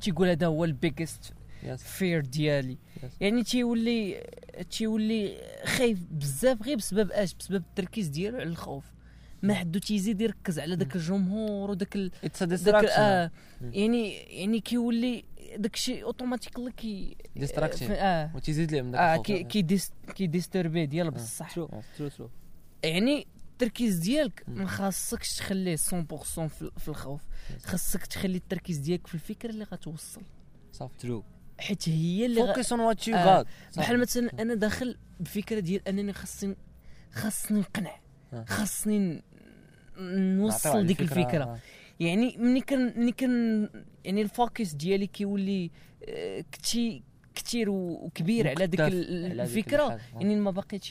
تيقول 0.00 0.28
هذا 0.28 0.46
هو 0.46 0.64
الـ 0.64 0.73
biggest 0.73 1.34
fear 1.76 2.20
ديالي. 2.20 2.78
يعني 3.20 3.42
تيولي 3.42 4.26
تيولي 4.70 5.40
خايف 5.64 6.04
بزاف 6.10 6.62
غير 6.62 6.76
بسبب 6.76 7.10
اش؟ 7.10 7.34
بسبب 7.34 7.62
التركيز 7.70 8.08
ديالو 8.08 8.36
على 8.36 8.48
الخوف. 8.48 8.84
ما 9.42 9.54
حدو 9.54 9.78
تيزيد 9.78 10.20
يركز 10.20 10.58
على 10.58 10.76
داك 10.76 10.96
الجمهور 10.96 11.70
وداك 11.70 11.96
ال... 11.96 12.10
داك 12.40 12.84
آه. 12.84 13.30
يعني 13.60 14.12
يعني 14.12 14.60
كيولي 14.60 15.24
داك 15.56 15.74
الشيء 15.74 16.04
automatically 16.04 16.72
كي. 16.72 17.16
ف- 17.46 17.90
آه 17.90 18.30
وتيزيد 18.36 18.72
ليه 18.72 18.82
من 18.82 18.90
داك 18.90 19.00
آه. 19.00 19.22
كي 19.22 19.44
كي 19.44 19.62
ديس 19.62 19.92
كي 20.14 20.26
disturbé 20.26 20.86
ديال 20.86 21.10
بصح. 21.10 21.54
true 21.54 21.70
true 21.98 22.08
true 22.08 22.30
يعني 22.84 23.26
التركيز 23.52 23.98
ديالك. 23.98 24.44
ما 24.48 24.66
خاصكش 24.66 25.36
تخليه 25.36 25.76
100% 25.76 25.78
في 26.78 26.88
الخوف. 26.88 27.20
خاصك 27.64 28.06
تخلي 28.06 28.36
التركيز 28.36 28.78
ديالك 28.78 29.06
في 29.06 29.14
الفكرة 29.14 29.50
اللي 29.50 29.64
غتوصل. 29.64 30.22
صافي. 30.72 30.94
true 30.98 31.24
حيت 31.58 31.88
هي 31.88 32.26
اللي. 32.26 32.40
focus 32.46 32.72
on 32.72 32.80
what 32.80 33.08
you 33.08 33.16
آه. 33.16 33.24
غات 33.36 33.46
بحال 33.76 34.00
مثلا 34.00 34.30
أنا 34.42 34.54
داخل 34.54 34.96
بفكرة 35.20 35.60
ديال 35.60 35.88
أنني 35.88 36.12
خاصني 36.12 36.56
خاصني 37.12 37.60
نقنع. 37.60 38.00
آه. 38.32 38.44
خاصني 38.44 39.22
نوصل 39.98 40.86
ديك 40.86 41.00
الفكرة. 41.00 41.58
يعني 42.00 42.36
ملي 42.38 42.60
كان 42.60 42.92
ملي 42.96 43.12
كان 43.12 43.68
يعني 44.04 44.22
الـ 44.22 44.30
focus 44.30 44.72
ديالي 44.72 45.06
كيولي 45.06 45.70
آه، 46.08 46.44
كتي 46.52 47.02
كثير 47.34 47.70
وكبير 47.70 48.48
على 48.48 48.66
ديك 48.66 48.80
الفكرة. 48.80 49.98
يعني 50.14 50.36
ما 50.36 50.50
باقيتش 50.50 50.88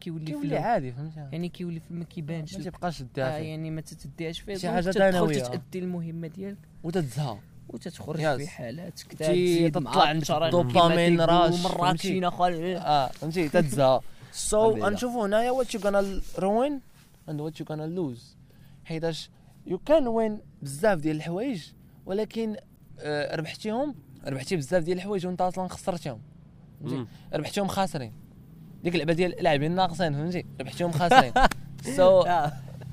كيولي 0.00 0.26
في 0.26 0.32
كيولي 0.32 0.56
عادي 0.56 0.92
فهمتي 0.92 1.20
يعني 1.32 1.48
كيولي 1.48 1.80
في 1.80 1.94
ما 1.94 2.04
كيبانش 2.04 2.52
ما 2.54 2.58
لك. 2.58 2.64
تيبقاش 2.64 3.02
آه 3.18 3.38
يعني 3.38 3.70
ما 3.70 3.80
تتديهاش 3.80 4.40
فيه 4.40 4.54
شي 4.54 4.60
تدخل 4.68 4.92
ثانوية. 4.92 5.38
تتأدي 5.42 5.78
المهمة 5.78 6.28
ديالك 6.28 6.56
وتتزهق 6.82 7.38
وتتخرج. 7.68 8.36
في 8.36 8.48
حالاتك 8.48 9.14
تي- 9.14 9.70
تطلع 9.70 10.02
عندك 10.08 10.30
الـ 10.30 10.40
dopamine 10.40 11.20
rush، 11.20 11.64
مرات؟ 11.64 12.00
شي 12.00 12.30
خال 12.30 12.76
آه 12.76 13.06
فهمتي 13.08 13.48
تتزهق 13.48 14.04
so. 14.32 14.70
غنشوفوا 14.84 15.26
هنايا 15.26 15.50
what 15.50 15.74
you 15.74 15.80
gonna 15.80 16.20
win 16.38 16.80
and 17.28 17.40
what 17.40 17.60
you 17.60 17.66
gonna 17.70 17.82
lose 17.82 18.36
حيتاش 18.84 19.30
you 19.68 19.78
can 19.78 20.06
win 20.06 20.40
بزاف 20.62 20.98
ديال 20.98 21.16
الحوايج 21.16 21.62
ولكن 22.06 22.56
آه، 23.00 23.36
ربحتيهم 23.36 23.94
ربحتي 24.26 24.56
بزاف 24.56 24.84
ديال 24.84 24.96
الحوايج 24.96 25.26
وانت 25.26 25.40
أصلا 25.40 25.68
مم. 26.80 27.06
ربحتيهم 27.34 27.66
خاسرين. 27.66 28.12
ديك 28.84 28.94
اللعبة 28.94 29.12
ديال 29.12 29.34
لاعبين 29.40 29.74
ناقصين 29.74 30.12
فهمتي؟ 30.12 30.46
ربحتيهم 30.60 30.90
خاسرين. 30.90 31.32
so 31.96 32.24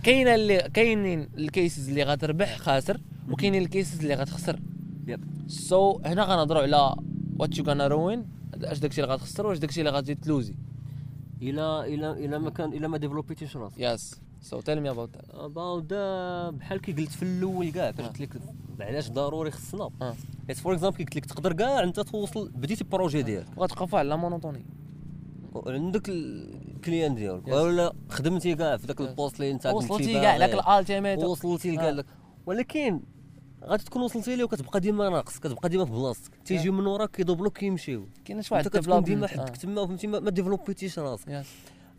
كاينة 0.04 0.36
اللي 0.36 0.58
كاينين 0.74 1.30
الـ 1.38 1.46
cases 1.46 1.90
اللي 1.90 2.04
غتربح 2.04 2.58
خاسر 2.58 3.02
وكاينين 3.30 3.62
الـ 3.62 3.68
cases 3.68 4.00
اللي 4.00 4.14
غتخسر. 4.14 4.60
so 5.48 6.00
هنا 6.06 6.24
غنهضروا 6.24 6.62
على 6.62 6.96
what 7.40 7.58
you 7.58 7.64
gonna 7.64 7.88
win 7.88 8.28
اش 8.64 8.80
داكشي 8.80 9.02
اللي 9.02 9.14
غتخسر 9.14 9.48
واش 9.48 9.58
داكشي 9.58 9.80
اللي 9.80 9.92
غادي 9.92 10.16
تلوزي. 10.16 10.56
إلى 11.42 11.94
إلى 11.94 12.12
إلى 12.12 12.40
ما 12.40 12.50
كان 12.50 12.74
إلى 12.74 12.88
ما 12.88 12.98
développيتيش 12.98 13.58
راسك 13.58 13.80
yes 13.80 14.22
so 14.46 14.62
tell 14.62 14.82
me 14.82 14.90
about 14.90 15.10
about 15.30 15.84
the 15.84 16.50
بحال 16.50 16.82
كي 16.82 16.92
قلت 16.92 17.12
في 17.12 17.24
الأول 17.24 17.72
كاع 17.72 17.92
كي 17.92 18.04
قلت 18.04 18.22
لك 18.22 18.30
علاش 18.80 19.10
ضروري 19.10 19.52
خصنا. 19.52 19.90
آه. 20.02 20.16
حيت 20.48 20.58
for 20.58 20.74
example 20.74 20.98
كي 20.98 21.04
قلت 21.04 21.16
لك 21.16 21.26
تقدر 21.26 21.54
كاع 21.54 21.84
أنت 21.84 22.00
توصل 22.00 22.50
بديتي 22.50 22.82
الـ 22.82 22.87
projet 22.87 23.22
ديالك. 23.22 23.48
وغتوقفوا 23.58 24.00
على 24.00 24.10
la 24.10 24.16
monotonie. 24.16 24.66
عندك 25.68 26.10
الـ 26.10 26.25
client 26.25 27.16
ديالك. 27.16 27.48
ولا 27.48 27.94
خدمتي 28.10 28.56
كاع 28.56 28.78
في 28.78 28.88
ذاك. 28.88 29.02
الـ 29.02 29.07
poste 29.07 29.36
اللي 29.36 29.52
أنت 29.52 29.66
وصلتي. 29.66 30.14
كاع 30.14 30.38
داك 30.38 30.54
الـ 30.54 30.62
ultimate 30.62 31.24
وصلتي 31.24 31.70
آه. 31.70 31.74
لكاع 31.74 31.92
داك 31.92 32.06
ولكن 32.46 33.00
غادي 33.64 33.84
تكون 33.84 34.02
وصلتي 34.02 34.36
ليه 34.36 34.44
وكتبقى 34.44 34.80
ديما 34.80 35.10
ناقص 35.10 35.40
كتبقى 35.40 35.70
ديما 35.70 35.86
في 35.86 35.92
بلاصتك. 35.92 36.32
تيجيو 36.46 36.74
من 36.74 36.88
وراك 36.88 37.12
كيdoubleوك 37.12 37.58
كيمشيو. 37.58 38.08
كاين 38.26 38.42
شي 38.42 38.54
واحد 38.54 38.68
كتكون 38.68 39.04
ديما. 39.04 39.28
حدك 39.28 39.58
تما 39.58 39.86
فهمتي؟ 39.86 40.08
ما 40.08 40.30
développيتيش 40.30 41.00
راسك. 41.00 41.44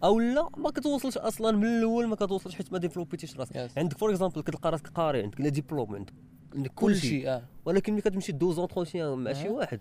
أو 0.05 0.21
لا 0.21 0.49
ما 0.57 0.71
كتوصلش 0.71 1.19
أصلا 1.19 1.57
من 1.57 1.65
الأول 1.67 2.07
ما 2.07 2.17
كتوصلش 2.17 2.55
حيت 2.55 2.73
ما 2.73 2.79
développيتيش 2.79 3.37
راسك 3.37 3.53
Yes. 3.53 3.79
عندك 3.79 3.99
for 3.99 4.11
example 4.11 4.43
كتلقى 4.43 4.71
راسك 4.71 4.89
قاري 4.89 5.23
عندك 5.23 5.41
les 5.41 5.49
diplômes 5.49 5.95
عندك 5.95 6.13
عندك 6.55 6.73
كل 6.75 6.97
شيء 6.97 7.29
آه 7.29 7.43
ولكن 7.65 7.93
ملي 7.93 8.03
كتمشي 8.03 8.33
دوز 8.33 8.59
entretien 8.59 9.19
مع 9.19 9.33
شي 9.33 9.49
آه. 9.49 9.51
واحد 9.51 9.81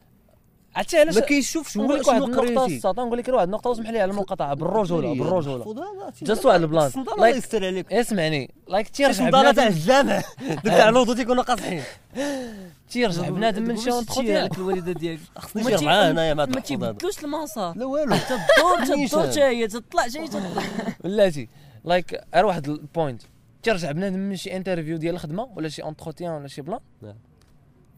عرفتي 0.75 0.97
علاش 0.97 1.15
ما 1.15 1.21
كيشوفش 1.21 1.77
هو 1.77 1.95
لك 1.95 2.07
واحد 2.07 2.21
النقطة 2.21 2.41
قريتي 2.41 2.75
الساط 2.75 2.99
نقول 2.99 3.17
لك 3.17 3.27
واحد 3.27 3.47
النقطة 3.47 3.69
واسمح 3.69 3.89
لي 3.89 3.99
على 3.99 4.11
المقاطعة. 4.11 4.53
بالرجولة 4.53 5.13
بالرجولة. 5.13 6.11
Just 6.25 6.45
واحد 6.45 6.61
البلان. 6.61 6.91
الله 6.97 7.27
يستر 7.27 7.65
عليك. 7.65 7.93
اسمعني. 7.93 8.53
لايك 8.67 8.89
تيرجع 8.89 9.27
نضاله 9.27 9.51
تاع 9.51 9.67
بنادم. 9.67 9.77
الجامع 9.77 10.21
دوك 10.41 10.63
تاع 10.63 10.89
الوضو 10.89 11.13
تيكونوا 11.13 11.43
قاصحين 11.43 11.83
تيرجع 12.89 13.29
بنادم 13.29 13.63
من 13.63 13.77
شي 13.77 13.91
اونتروتيان 13.91 14.45
لك 14.45 14.57
الوالده 14.57 14.91
ديالك. 14.91 15.19
خصني 15.37 15.63
نجي 15.63 15.85
معاه 15.85 16.11
هنايا 16.11 16.33
مع 16.33 16.45
ما 16.45 16.59
تيبدلوش 16.59 17.23
المسار 17.23 17.77
لا 17.77 17.85
والو. 17.85 18.15
تدور. 18.29 19.05
تدور 19.05 19.27
حتى 19.27 19.43
هي 19.43 19.67
تطلع 19.67 20.07
شي 20.07 20.27
تطلع. 20.27 20.63
بلاتي 21.03 21.49
لايك 21.85 22.21
غير 22.35 22.45
واحد 22.45 22.69
البوينت. 22.69 23.21
تيرجع 23.63 23.91
بنادم 23.91 24.19
من 24.19 24.35
شي 24.35 24.57
انترفيو 24.57 24.97
ديال 24.97 25.15
الخدمة 25.15 25.49
ولا 25.55 25.69
شي 25.69 25.83
انتروتيان 25.83 26.31
ولا 26.31 26.47
شي 26.47 26.61
بلان. 26.61 26.79
نعم. 27.01 27.15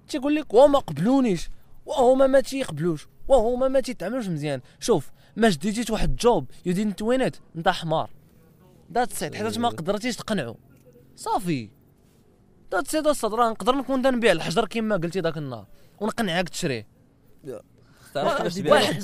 تيقول 0.09 0.35
لك 0.35 0.53
وما 0.53 0.79
قبلونيش. 0.79 1.49
وهما 1.87 2.27
ما 2.27 2.41
تيقبلوش 2.41 3.07
وهما 3.27 3.67
ما 3.67 3.79
تيتعاملوش 3.79 4.27
مزيان. 4.27 4.61
شوف 4.79 5.11
ما 5.35 5.49
جديتيش 5.49 5.89
واحد 5.89 6.09
الجوب 6.09 6.51
يو 6.65 6.73
دينت 6.73 7.01
وين 7.01 7.21
ات 7.21 7.35
انت 7.55 7.69
حمار. 7.69 8.09
ذات 8.93 9.13
سيت 9.13 9.35
حيت 9.35 9.57
ما 9.57 9.69
قدرتيش 9.69 10.15
تقنعو. 10.15 10.57
صافي. 11.15 11.69
ذات 12.71 12.87
سيت 12.87 13.07
الصدر 13.07 13.49
نقدر 13.49 13.75
نكون 13.75 14.01
نبيع 14.01 14.31
الحجر 14.31 14.65
كما 14.67 14.95
قلتي 14.95 15.19
ذاك 15.19 15.37
النهار. 15.37 15.65
ونقنعك 15.99 16.49
تشريه. 16.49 16.87
واحد- 18.71 18.95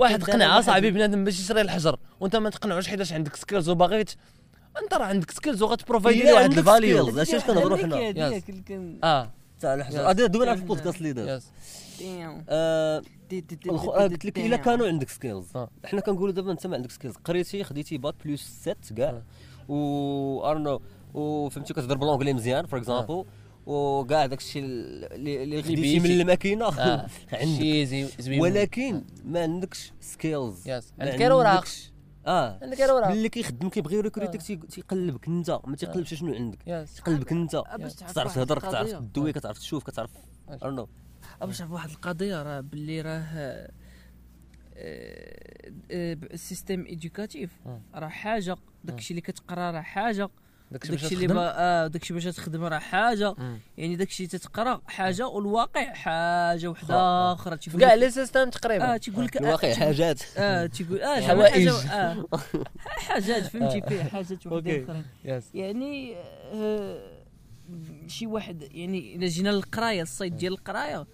واحد- 0.00 0.22
قنعه 0.34 0.60
صاحبي 0.60 0.90
بنادم 0.90 1.24
باش 1.24 1.40
يشري 1.40 1.60
الحجر 1.60 1.98
وانت 2.20 2.36
ما 2.36 2.50
تقنعوش 2.50 2.88
حيتاش 2.88 3.12
عندك 3.12 3.36
سكيلز 3.36 3.68
وباغي 3.68 4.04
ت- 4.04 4.16
انت 4.82 4.94
راه 4.94 5.04
عندك 5.04 5.30
skills 5.30 5.62
وغت 5.62 5.81
provideي 5.81 6.32
واحد 6.32 6.44
الـ 6.58 6.63
value. 6.63 6.96
علاش 7.14 7.30
كنهضروا 7.46 7.76
حنا؟ 7.76 7.96
آه. 9.04 9.30
تاع 9.60 9.74
الحجر 9.74 9.98
Yes. 10.04 10.08
هذا 10.08 10.26
دوينا 10.26 10.54
في 10.54 10.60
البودكاست 10.62 10.98
اللي 10.98 11.12
دار. 11.12 11.28
آه، 11.28 11.40
آه، 12.48 13.02
قلت 14.02 14.24
لك 14.24 14.38
إلا 14.38 14.56
كانوا 14.56 14.86
عندك 14.86 15.08
skills 15.08 15.46
آه. 15.56 15.70
حنا 15.84 16.00
كنقولوا 16.00 16.34
دابا 16.34 16.52
أنت 16.52 16.66
ما 16.66 16.76
عندك 16.76 16.90
skills 16.90 17.14
قريتي 17.24 17.64
خديتي 17.64 17.98
bac 17.98 18.14
plus 18.24 18.60
7 18.64 18.76
كاع. 18.96 19.08
آه. 19.10 19.22
و 19.72 20.44
ارنو 20.50 20.80
وفهمتي 21.14 21.72
كتهضر 21.74 21.96
بـ 21.96 22.00
l'anglais 22.00 22.32
مزيان 22.32 22.66
for 22.66 22.78
example 22.78 23.24
وكاع 23.66 24.26
داك 24.26 24.38
الشيء 24.38 24.62
اللي 24.64 25.42
اللي 25.42 25.62
خديتي. 25.62 26.00
من 26.00 26.10
الماكينة. 26.20 26.66
آه. 26.66 27.06
عندك. 27.32 28.40
ولكن 28.40 29.02
ما 29.24 29.42
عندكش 29.42 29.92
skills 30.00 30.68
yes 30.68 30.92
عندك 31.00 31.22
اوراق 31.22 31.64
آه 32.28 32.58
عندك 32.62 32.80
ملي 33.10 33.28
كيخدم 33.28 33.68
كيبغي 33.68 33.96
ي 33.96 34.00
recruteيك 34.00 34.40
آه. 34.40 34.44
تي- 34.44 34.56
تيقلبك 34.56 35.28
انت 35.28 35.60
ما 35.66 35.76
تيقلبش 35.76 36.14
شنو 36.14 36.34
عندك 36.34 36.62
تيقلبك 36.94 37.32
انت 37.32 37.56
باش 37.78 37.94
تعرف 37.94 38.10
كتعرف 38.12 38.34
تهضر 38.34 38.58
كتعرف. 38.58 38.90
تدوي 38.92 39.32
كتعرف 39.32 39.58
تشوف 39.58 39.84
كتعرف. 39.84 40.10
أرنو 40.62 40.88
باش 41.40 41.58
تعرف 41.58 41.70
واحد 41.70 41.90
القضية 41.90 42.42
راه 42.42 42.60
باللي 42.60 43.00
راه 43.00 43.68
الـ 46.32 46.39
système 46.39 46.86
éducatif 46.86 47.50
آه. 47.66 47.80
راه 47.94 48.08
حاجة 48.08 48.56
داكشي 48.84 49.10
اللي 49.10 49.20
كتقرا 49.20 49.70
راه 49.70 49.80
حاجة 49.80 50.28
داكشي 50.70 51.14
اللي. 51.14 51.26
با- 51.26 51.52
آه 51.58 51.86
داكشي 51.86 52.14
باش 52.14 52.24
تخدم 52.24 52.64
راه 52.64 52.78
حاجة 52.78 53.34
مم. 53.38 53.58
يعني 53.78 53.96
داكشي 53.96 54.26
تتقرا 54.26 54.80
حاجة 54.86 55.26
والواقع 55.28 55.92
حاجة 55.92 56.68
وحدة 56.68 56.94
آه. 56.94 57.32
أخرى 57.32 57.56
تيقول 57.56 57.80
كاع 57.80 57.94
les 57.94 58.10
systèmes 58.10 58.50
تقريبا 58.50 58.94
آه 58.94 58.96
تيقول 58.96 59.24
لك 59.24 59.36
الواقع 59.36 59.74
حاجات 59.74 60.22
آه 60.36 60.66
تيقول 60.66 61.00
آه 61.02 61.20
حوائج. 61.20 61.68
آه 61.68 62.24
حاجات 62.88 63.42
فهمتي 63.42 63.82
فيه 63.88 64.02
حاجات 64.02 64.46
وحدة. 64.46 64.82
أخرى 64.84 65.02
يعني 65.54 66.16
آه، 66.54 67.00
شي 68.06 68.26
واحد 68.26 68.62
يعني 68.62 69.16
إلا 69.16 69.26
جينا 69.26 69.48
للقراية 69.48 70.02
الصيد 70.02 70.36
ديال 70.36 70.52
القراية 70.52 71.06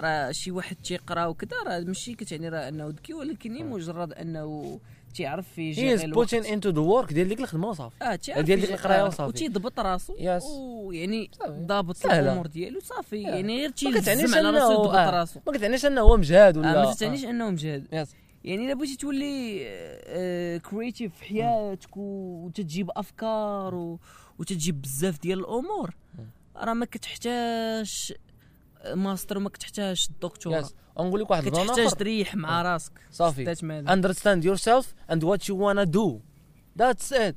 راه 0.00 0.30
شي 0.32 0.50
واحد 0.50 0.76
تيقرا 0.76 1.26
وكذا 1.26 1.56
راه 1.66 1.80
ماشي 1.80 2.14
كتعني 2.14 2.48
راه 2.48 2.68
أنه 2.68 2.86
ذكي 2.88 3.14
ولكن 3.14 3.54
هي 3.56 3.62
مجرد 3.62 4.12
أنه 4.12 4.80
تيعرف 5.18 5.58
يجي 5.58 6.06
بوتين 6.06 6.44
انتو 6.44 6.70
ذا 6.70 6.80
ورك 6.80 7.12
ديال 7.12 7.28
ديك 7.28 7.40
الخدمة 7.40 7.68
وصافي 7.68 7.94
آه 8.04 8.14
تيعرف 8.14 8.44
ديال 8.46 8.60
ديك 8.60 8.68
يجي- 8.70 8.78
القراية 8.78 9.00
آه، 9.00 9.06
وصافي. 9.06 9.28
وتيضبط 9.28 9.80
راسو 9.80 10.14
Yes. 10.16 10.42
ويعني. 10.44 11.30
ضابط. 11.48 12.06
الأمور 12.06 12.46
ديالو 12.46 12.80
صافي. 12.80 13.22
يعني 13.22 13.60
غير 13.60 13.70
تيلزم 13.70 14.34
على 14.34 14.50
راسو 14.50 14.72
يضبط 14.72 14.94
آه. 14.94 15.10
راسو 15.10 15.40
ما 15.46 15.52
كتعنيش 15.52 15.86
أنه 15.86 16.00
هو 16.00 16.16
مجهد 16.16 16.56
آه 16.56 16.60
ولا 16.60 16.84
ما 16.84 16.94
تعنيش 16.94 17.24
أنه 17.24 17.50
مجهد 17.50 18.06
يعني 18.44 18.66
إلا 18.66 18.74
بغيتي 18.74 18.96
تولي 18.96 20.60
créatif 20.70 21.14
في 21.16 21.24
حياتك 21.24 21.96
وتجيب 21.96 22.90
أفكار 22.96 23.74
و- 23.74 23.98
وتجيب 24.38 24.82
بزاف 24.82 25.20
ديال 25.20 25.38
الأمور 25.38 25.94
راه 26.56 26.72
ما 26.74 26.84
كتحتاج 26.86 28.12
ماستر 28.94 29.36
وما 29.38 29.48
كتحتاج 29.48 30.06
الدكتوراه 30.10 30.68
yes 30.98 31.04
ونقول 31.06 31.20
لك 31.20 31.30
واحد 31.30 31.44
الـ 31.46 31.50
plan 31.50 31.64
كتحتاج 31.66 31.86
آخر. 31.86 31.96
تريح 31.96 32.34
مع 32.34 32.62
راسك. 32.62 32.92
صافي. 33.12 33.54
understand 33.86 34.44
yourself 34.44 34.86
and 35.12 35.18
what 35.22 35.40
you 35.48 35.54
wanna 35.54 35.86
do. 35.86 36.20
That's 36.82 37.12
it. 37.12 37.34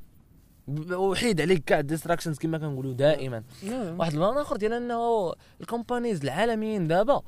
ب- 0.67 0.91
وحيد 0.93 1.41
عليك 1.41 1.63
كاع 1.65 1.80
الـ 1.80 1.84
distractions 1.84 2.38
كما 2.38 2.58
كنقولوا 2.58 2.93
دائما. 2.93 3.43
واحد 3.74 4.13
الـ 4.14 4.18
plan 4.18 4.38
آخر 4.38 4.58
ديال 4.58 4.74
إنه 4.74 5.34
الـ 5.62 5.68
companies 5.68 6.22
العالميين 6.24 6.88
دابا 6.88 7.21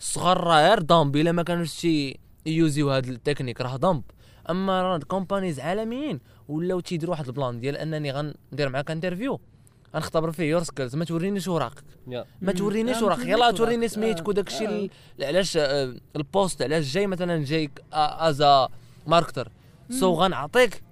الصغار 0.00 0.40
راه 0.44 0.68
غير 0.68 0.82
dumb 0.82 1.16
إلا 1.16 1.32
ما 1.32 1.42
كانوش 1.42 1.70
شي 1.72 2.20
useيو 2.46 2.90
هاد 2.90 3.06
التكنيك 3.08 3.60
راه 3.60 3.76
dumb 3.76 4.02
أما 4.50 4.82
راه 4.82 4.96
الـ 4.96 5.02
companies 5.02 5.60
عالميين 5.60 6.20
ولاو 6.48 6.80
تيديروا 6.80 7.14
واحد 7.14 7.26
الـ 7.26 7.33
plan 7.33 7.60
ديال 7.60 7.76
أنني 7.76 8.10
غندير 8.12 8.68
معاك 8.68 8.90
interview 8.90 9.40
غنختبر 9.94 10.32
فيه 10.32 10.44
your 10.44 10.62
skills 10.62 10.96
ما 10.96 11.04
تورينيش 11.04 11.48
وراقك 11.48 11.82
ما. 12.42 12.52
تورينيش 12.52 12.96
آه، 12.96 13.00
ما 13.00 13.06
وراقك 13.06 13.20
تورينيش 13.22 13.38
يلا. 13.40 13.50
توريني 13.50 13.84
آه. 13.84 13.88
سميتك 13.88 14.28
وداكشي 14.28 14.66
آه. 14.66 14.70
ال- 14.70 14.90
علاش 15.24 15.56
آه، 15.56 15.94
الـ 16.16 16.24
poste 16.24 16.62
علاش 16.62 16.92
جاي 16.92 17.06
مثلا 17.06 17.44
جايك 17.44 17.82
as 17.92 18.44
marketer 19.06 19.48
so 19.90 20.12
غنعطيك 20.12 20.82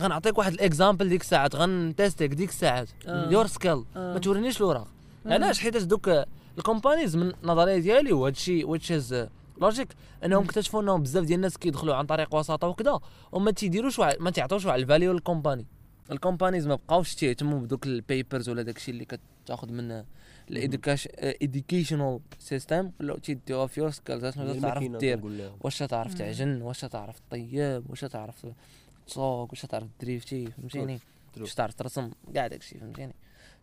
غنعطيك 0.00 0.38
واحد 0.38 0.52
الـ 0.52 0.59
example 0.59 1.08
ديك 1.08 1.20
الساعات 1.20 1.56
غن 1.56 1.75
testيك 1.75 2.34
ديك 2.34 2.48
الساعات 2.48 2.88
آه. 3.06 3.30
your 3.30 3.46
skill 3.46 3.84
آه. 3.96 4.12
ما 4.12 4.18
تورينيش 4.18 4.60
الوراق 4.60 4.88
آه. 5.26 5.32
علاش 5.32 5.60
حيت 5.60 5.76
دوك 5.76 6.10
ال 6.58 6.64
companies 6.64 7.16
من 7.16 7.32
النظريه 7.42 7.78
ديالي 7.78 8.12
وهذا 8.12 8.34
الشيء 8.36 8.68
which 8.68 8.92
is 8.92 9.26
logic 9.60 9.88
انهم 10.24 10.44
اكتشفوا 10.44 10.82
انهم 10.82 11.02
بزاف 11.02 11.24
ديال 11.24 11.36
الناس 11.36 11.58
كيدخلوا 11.58 11.94
عن 11.94 12.06
طريق 12.06 12.34
وساطة 12.34 12.66
وكذا 12.68 12.98
وما 13.32 13.50
تيديروش 13.50 14.00
ما 14.00 14.30
تعطوش 14.30 14.64
واحد 14.66 14.78
ال 14.78 14.84
value 14.84 15.12
لل 15.12 15.24
company 15.24 15.66
ال 16.12 16.17
companies 16.17 16.66
ما 16.66 16.74
بقاوش 16.74 17.14
تيهتموا 17.14 17.60
بدوك 17.60 17.86
ال 17.86 17.95
papers 17.95 18.48
ولا 18.48 18.62
داكشي 18.62 18.90
اللي 18.90 19.04
كتاخذ 19.44 19.72
من 19.72 20.04
ال 20.50 20.64
educational 20.64 22.20
system 22.38 22.90
ولا 23.00 23.18
تيديوها 23.18 23.66
في 23.66 23.80
your 23.80 23.90
skills 23.90 24.26
شنو 24.34 24.60
تعرف 24.60 24.82
دير؟ 24.98 25.16
واش 25.60 25.78
تعرف 25.78 26.14
تعجن؟ 26.14 26.62
واش 26.62 26.80
تعرف 26.80 27.20
طيب؟ 27.30 27.84
واش 27.90 28.00
تعرف 28.00 28.46
تسوق؟ 29.06 29.48
واش 29.50 29.62
تعرف 29.62 29.86
دريفتي 30.00 30.46
فهمتيني. 30.46 31.00
واش 31.40 31.54
تعرف 31.54 31.74
ترسم؟ 31.74 32.10
كاع 32.34 32.46
داكشي 32.46 32.78
فهمتيني؟ 32.78 33.14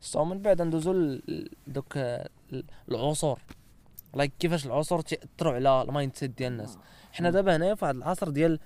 so 0.02 0.24
من 0.26 0.42
بعد 0.42 0.62
ندوزو 0.62 0.94
ل- 0.94 1.22
ل- 1.28 1.50
دوك 1.68 1.98
آه، 1.98 2.30
ال- 2.54 2.64
العصور. 2.90 3.40
like 4.16 4.32
كيفاش 4.40 4.66
العصور 4.66 5.02
تاثروا 5.02 5.54
على 5.54 5.82
ال 5.82 6.16
mindset 6.16 6.32
ديال 6.38 6.52
الناس. 6.52 6.78
حنا 7.12 7.30
دابا 7.30 7.56
هنايا 7.56 7.76
في 7.76 7.86
واحد 7.86 7.96
العصر 7.96 8.30
ديال 8.30 8.60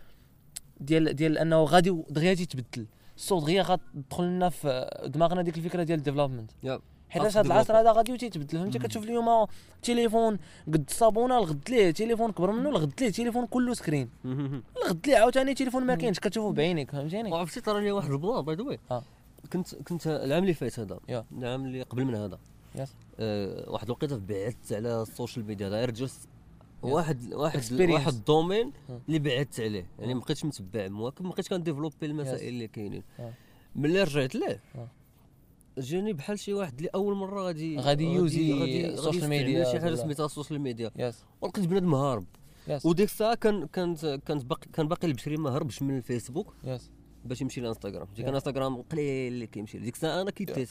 ديال 0.79 1.15
ديال 1.15 1.37
أنه 1.37 1.63
غادي 1.63 2.03
دغيا 2.09 2.33
تيتبدل 2.33 2.85
so 3.19 3.39
دغيا 3.39 3.61
غتدخل 3.61 4.23
لنا 4.23 4.49
في 4.49 4.89
دماغنا 5.05 5.41
ديك 5.41 5.57
الفكرة 5.57 5.83
ديال 5.83 5.97
ال 5.97 6.02
development 6.02 6.51
yep. 6.63 6.81
حيت 7.09 7.23
خاص 7.23 7.37
هذا 7.37 7.47
العصر. 7.47 7.79
هذا 7.79 7.91
غادي 7.91 8.17
تيتبدل 8.17 8.57
فهمتي 8.57 8.79
كتشوف 8.79 9.03
اليوم 9.03 9.47
تليفون 9.83 10.39
قد 10.67 10.85
الصابونه 10.89 11.39
لغد 11.39 11.69
ليه 11.69 11.91
تليفون 11.91 12.31
كبر 12.31 12.51
منه 12.51 12.69
لغد 12.69 12.93
ليه 13.01 13.09
تليفون 13.09 13.45
كله 13.45 13.73
screen 13.73 14.09
لغد 14.85 15.07
ليه 15.07 15.17
عاوتاني 15.17 15.53
تليفون 15.53 15.83
ما 15.83 15.95
كاينش 15.95 16.19
كتشوفو 16.19 16.51
بعينيك 16.51 16.91
فهمتيني 16.91 17.31
وعرفتي 17.31 17.61
طرا 17.61 17.79
لي 17.79 17.91
واحد 17.91 18.11
ال 18.11 18.17
plan 18.17 18.41
by 18.41 18.55
the 18.55 18.63
way. 18.63 18.79
كنت 19.53 19.75
كنت 19.75 20.07
العام 20.07 20.43
اللي 20.43 20.53
فات 20.53 20.79
هذا. 20.79 20.99
العام 21.09 21.65
اللي 21.65 21.81
قبل 21.81 22.05
من 22.05 22.15
هذا. 22.15 22.39
آه 23.19 23.69
واحد 23.69 23.85
الوقيته 23.85 24.17
بعدت 24.17 24.73
على 24.73 25.01
ال 25.01 25.07
social 25.07 25.45
media 25.45 25.67
غير 25.67 25.91
just 25.91 26.29
واحد 26.81 27.33
واحد 27.33 27.59
Experience. 27.61 27.89
واحد 27.89 28.13
ال 28.13 28.19
domaine. 28.19 28.71
اللي 29.07 29.19
بعدت 29.19 29.59
عليه. 29.59 29.85
يعني. 29.99 30.13
ما 30.13 30.19
بقيتش 30.19 30.45
متبع. 30.45 30.87
مواكب 30.87 31.25
ما 31.25 31.29
بقيتش 31.29 31.49
كنديفلوبي 31.49 32.05
المسائل 32.05 32.47
اللي 32.47 32.67
كاينين. 32.67 33.03
ملي 33.75 34.03
رجعت 34.03 34.35
ليه. 34.35 34.63
جاني 35.77 36.13
بحال 36.13 36.39
شي 36.39 36.53
واحد 36.53 36.77
اللي 36.77 36.89
أول 36.95 37.15
مرة 37.15 37.41
غادي 37.41 37.77
غادي 37.77 38.03
يوزي 38.05 38.85
ال 38.85 38.91
social 38.91 39.29
media 39.29 39.63
شي 39.71 39.79
حاجة 39.79 39.95
سميتها 39.95 40.25
ال 40.25 40.30
social 40.30 40.59
media 40.61 41.13
ولقيت 41.41 41.65
بنادم 41.65 41.95
هارب. 41.95 42.25
وديك 42.85 43.09
الساعة 43.09 43.35
كان 43.35 43.67
كانت 43.67 44.21
كانت 44.25 44.45
باقي 44.45 44.67
كان 44.73 44.87
باقي 44.87 45.07
البشري 45.07 45.37
ما 45.37 45.49
هربش 45.49 45.81
من 45.81 45.97
الفيسبوك 45.97 46.53
يس 46.63 46.91
باش 47.25 47.41
يمشي 47.41 47.61
لإنستغرام. 47.61 48.07
ديك 48.15 48.25
إنستغرام 48.25 48.81
قليل 48.81 49.33
اللي 49.33 49.47
كيمشي. 49.47 49.79
ديك 49.79 49.95
الساعة 49.95 50.21
أنا 50.21 50.31
كيتيت. 50.31 50.69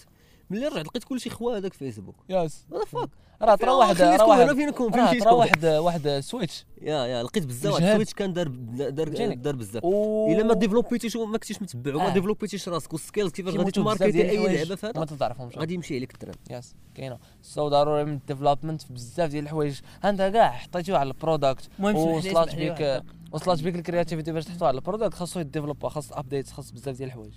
ملي 0.51 0.67
رجعت 0.69 0.87
لقيت 0.87 1.05
كلشي 1.05 1.31
خوا 1.31 1.57
هذاك 1.59 1.73
فيسبوك 1.73 2.17
يس 2.29 2.67
هذا 2.73 2.85
فاك 2.85 3.09
راه 3.43 3.55
طرا 3.55 3.73
واحد 3.73 4.01
راه 4.01 4.29
واحد 4.29 4.55
فينكم 4.55 4.95
راه 4.95 5.11
فين 5.11 5.21
طرا 5.21 5.33
واحد 5.33 5.65
واحد 5.65 6.09
سويتش 6.09 6.67
يا 6.83 7.07
يا 7.07 7.23
لقيت 7.23 7.47
بزاف 7.47 7.73
واحد. 7.73 7.85
السويتش 7.85 8.15
كان 8.15 8.33
دار 8.33 8.49
دار؟ 8.49 9.35
دار 9.35 9.57
بزاف. 9.57 9.85
إلا 9.85 10.43
ما 10.43 10.55
ديفلوبيتيش 10.55 11.17
ما 11.17 11.39
كنتيش 11.39 11.63
متبع 11.63 11.95
وما 11.95 12.07
آه. 12.07 12.13
ديفلوبيتيش 12.13 12.69
راسك 12.69 12.93
والسكيلز 12.93 13.33
كيفاش 13.33 13.55
غادي 13.55 13.71
تماركتي 13.71 14.31
أي 14.31 14.57
لعبة 14.57 14.75
في 14.75 14.87
ما 14.87 14.93
هذا 14.97 15.05
تتعرفهمش 15.05 15.59
غادي 15.59 15.75
يمشي 15.75 15.97
عليك 15.97 16.13
الترند 16.15 16.37
يس 16.51 16.75
كاينة. 16.95 17.19
سو 17.43 17.69
ضروري 17.69 18.05
من 18.05 18.15
الديفلوبمنت 18.15 18.83
في 18.83 18.93
بزاف 18.93 19.31
ديال 19.31 19.45
الحوايج. 19.45 19.81
انت 20.05 20.23
كاع 20.23 20.51
حطيتيه 20.51 20.97
على 20.97 21.09
البرودكت 21.09 21.69
وصلات 21.81 22.55
بك. 22.57 23.05
وصلات 23.33 23.63
بك 23.63 23.75
الكرياتيفيتي 23.75 24.33
باش 24.33 24.45
تحطو 24.45 24.65
على 24.65 24.79
البرودكت 24.79 25.15
خاصو 25.15 25.41
يديفلوب 25.41 25.87
خاص 25.87 26.13
ابديت 26.13 26.51
خاص 26.51 26.71
بزاف 26.71 26.97
ديال 26.97 27.09
الحوايج. 27.09 27.35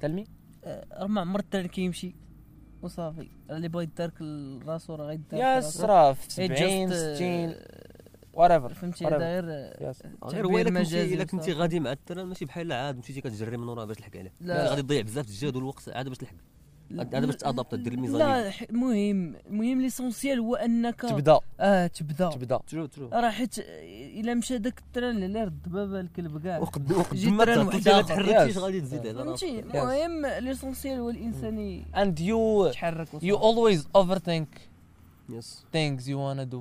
تلمي 0.00 0.24
آه، 0.64 0.86
راه 0.92 1.06
ما 1.06 1.20
عمر 1.20 1.40
الترن 1.40 1.66
كيمشي. 1.66 2.25
وصافي 2.86 3.28
اللي 3.50 3.68
بغى 3.68 3.82
يدارك 3.82 4.12
راسو 4.66 4.94
راه 4.94 5.06
غيدار 5.06 5.58
يس 5.58 5.80
راه 5.80 6.12
في 6.12 6.32
70 6.32 6.90
60 6.90 7.54
وريفر 8.32 8.74
فهمتي 8.74 9.04
whatever. 9.06 9.12
هذا 9.12 9.40
غير 9.40 9.44
غير 10.24 10.46
هو 10.46 10.58
إلا 10.58 11.24
كنتي. 11.24 11.52
غادي 11.52 11.80
مع 11.80 11.92
الترند 11.92 12.26
ماشي 12.26 12.44
بحال 12.44 12.72
عاد 12.72 12.98
مشيتي 12.98 13.20
كتجري 13.20 13.56
من 13.56 13.68
وراه 13.68 13.84
باش 13.84 13.96
تلحق 13.96 14.16
عليه 14.16 14.32
لا. 14.40 14.70
غادي 14.70 14.82
تضيع 14.82 15.02
بزاف 15.02 15.28
الجهد 15.28 15.56
والوقت 15.56 15.88
عاد 15.88 16.08
باش 16.08 16.18
تلحق 16.18 16.34
هذا 16.92 17.26
باش 17.26 17.36
تادابت 17.36 17.74
دير 17.74 17.92
الميزانية. 17.92 18.24
لا 18.42 18.50
ح- 18.50 18.62
المهم 18.70 19.34
المهم 19.46 19.80
ليسونسيال 19.80 20.38
هو 20.38 20.54
أنك 20.54 21.00
تبدأ. 21.00 21.38
آه 21.60 21.86
تبدأ. 21.86 22.30
تبدأ. 22.30 22.58
true 22.68 22.86
true 22.86 23.08
راه 23.12 23.30
حيت 23.30 23.54
إلا 24.18 24.34
مشى 24.34 24.58
داك 24.58 24.78
التران 24.78 25.22
اللي 25.22 25.44
رد 25.44 25.62
بابا 25.72 26.00
الكلب 26.00 26.42
كاع 26.44 26.58
وقد 26.58 26.92
وقد 26.92 27.24
ما. 27.24 27.44
تحركتيش. 28.02 28.58
غادي 28.58 28.80
تزيد 28.80 29.06
هذا 29.06 29.18
راه. 29.18 29.24
فهمتي 29.24 29.60
المهم 29.60 30.26
l'essentiel 30.26 30.98
هو 30.98 31.10
الانسان 31.10 31.58
ي- 31.58 31.84
and 31.94 32.18
you 32.20 32.66
يتحرك 32.68 33.08
you 33.08 33.14
وصافي. 33.14 33.78
always 33.82 33.82
overthink 33.98 34.58
yes 35.28 35.64
things 35.74 36.00
you 36.02 36.16
wanna 36.16 36.52
do. 36.54 36.58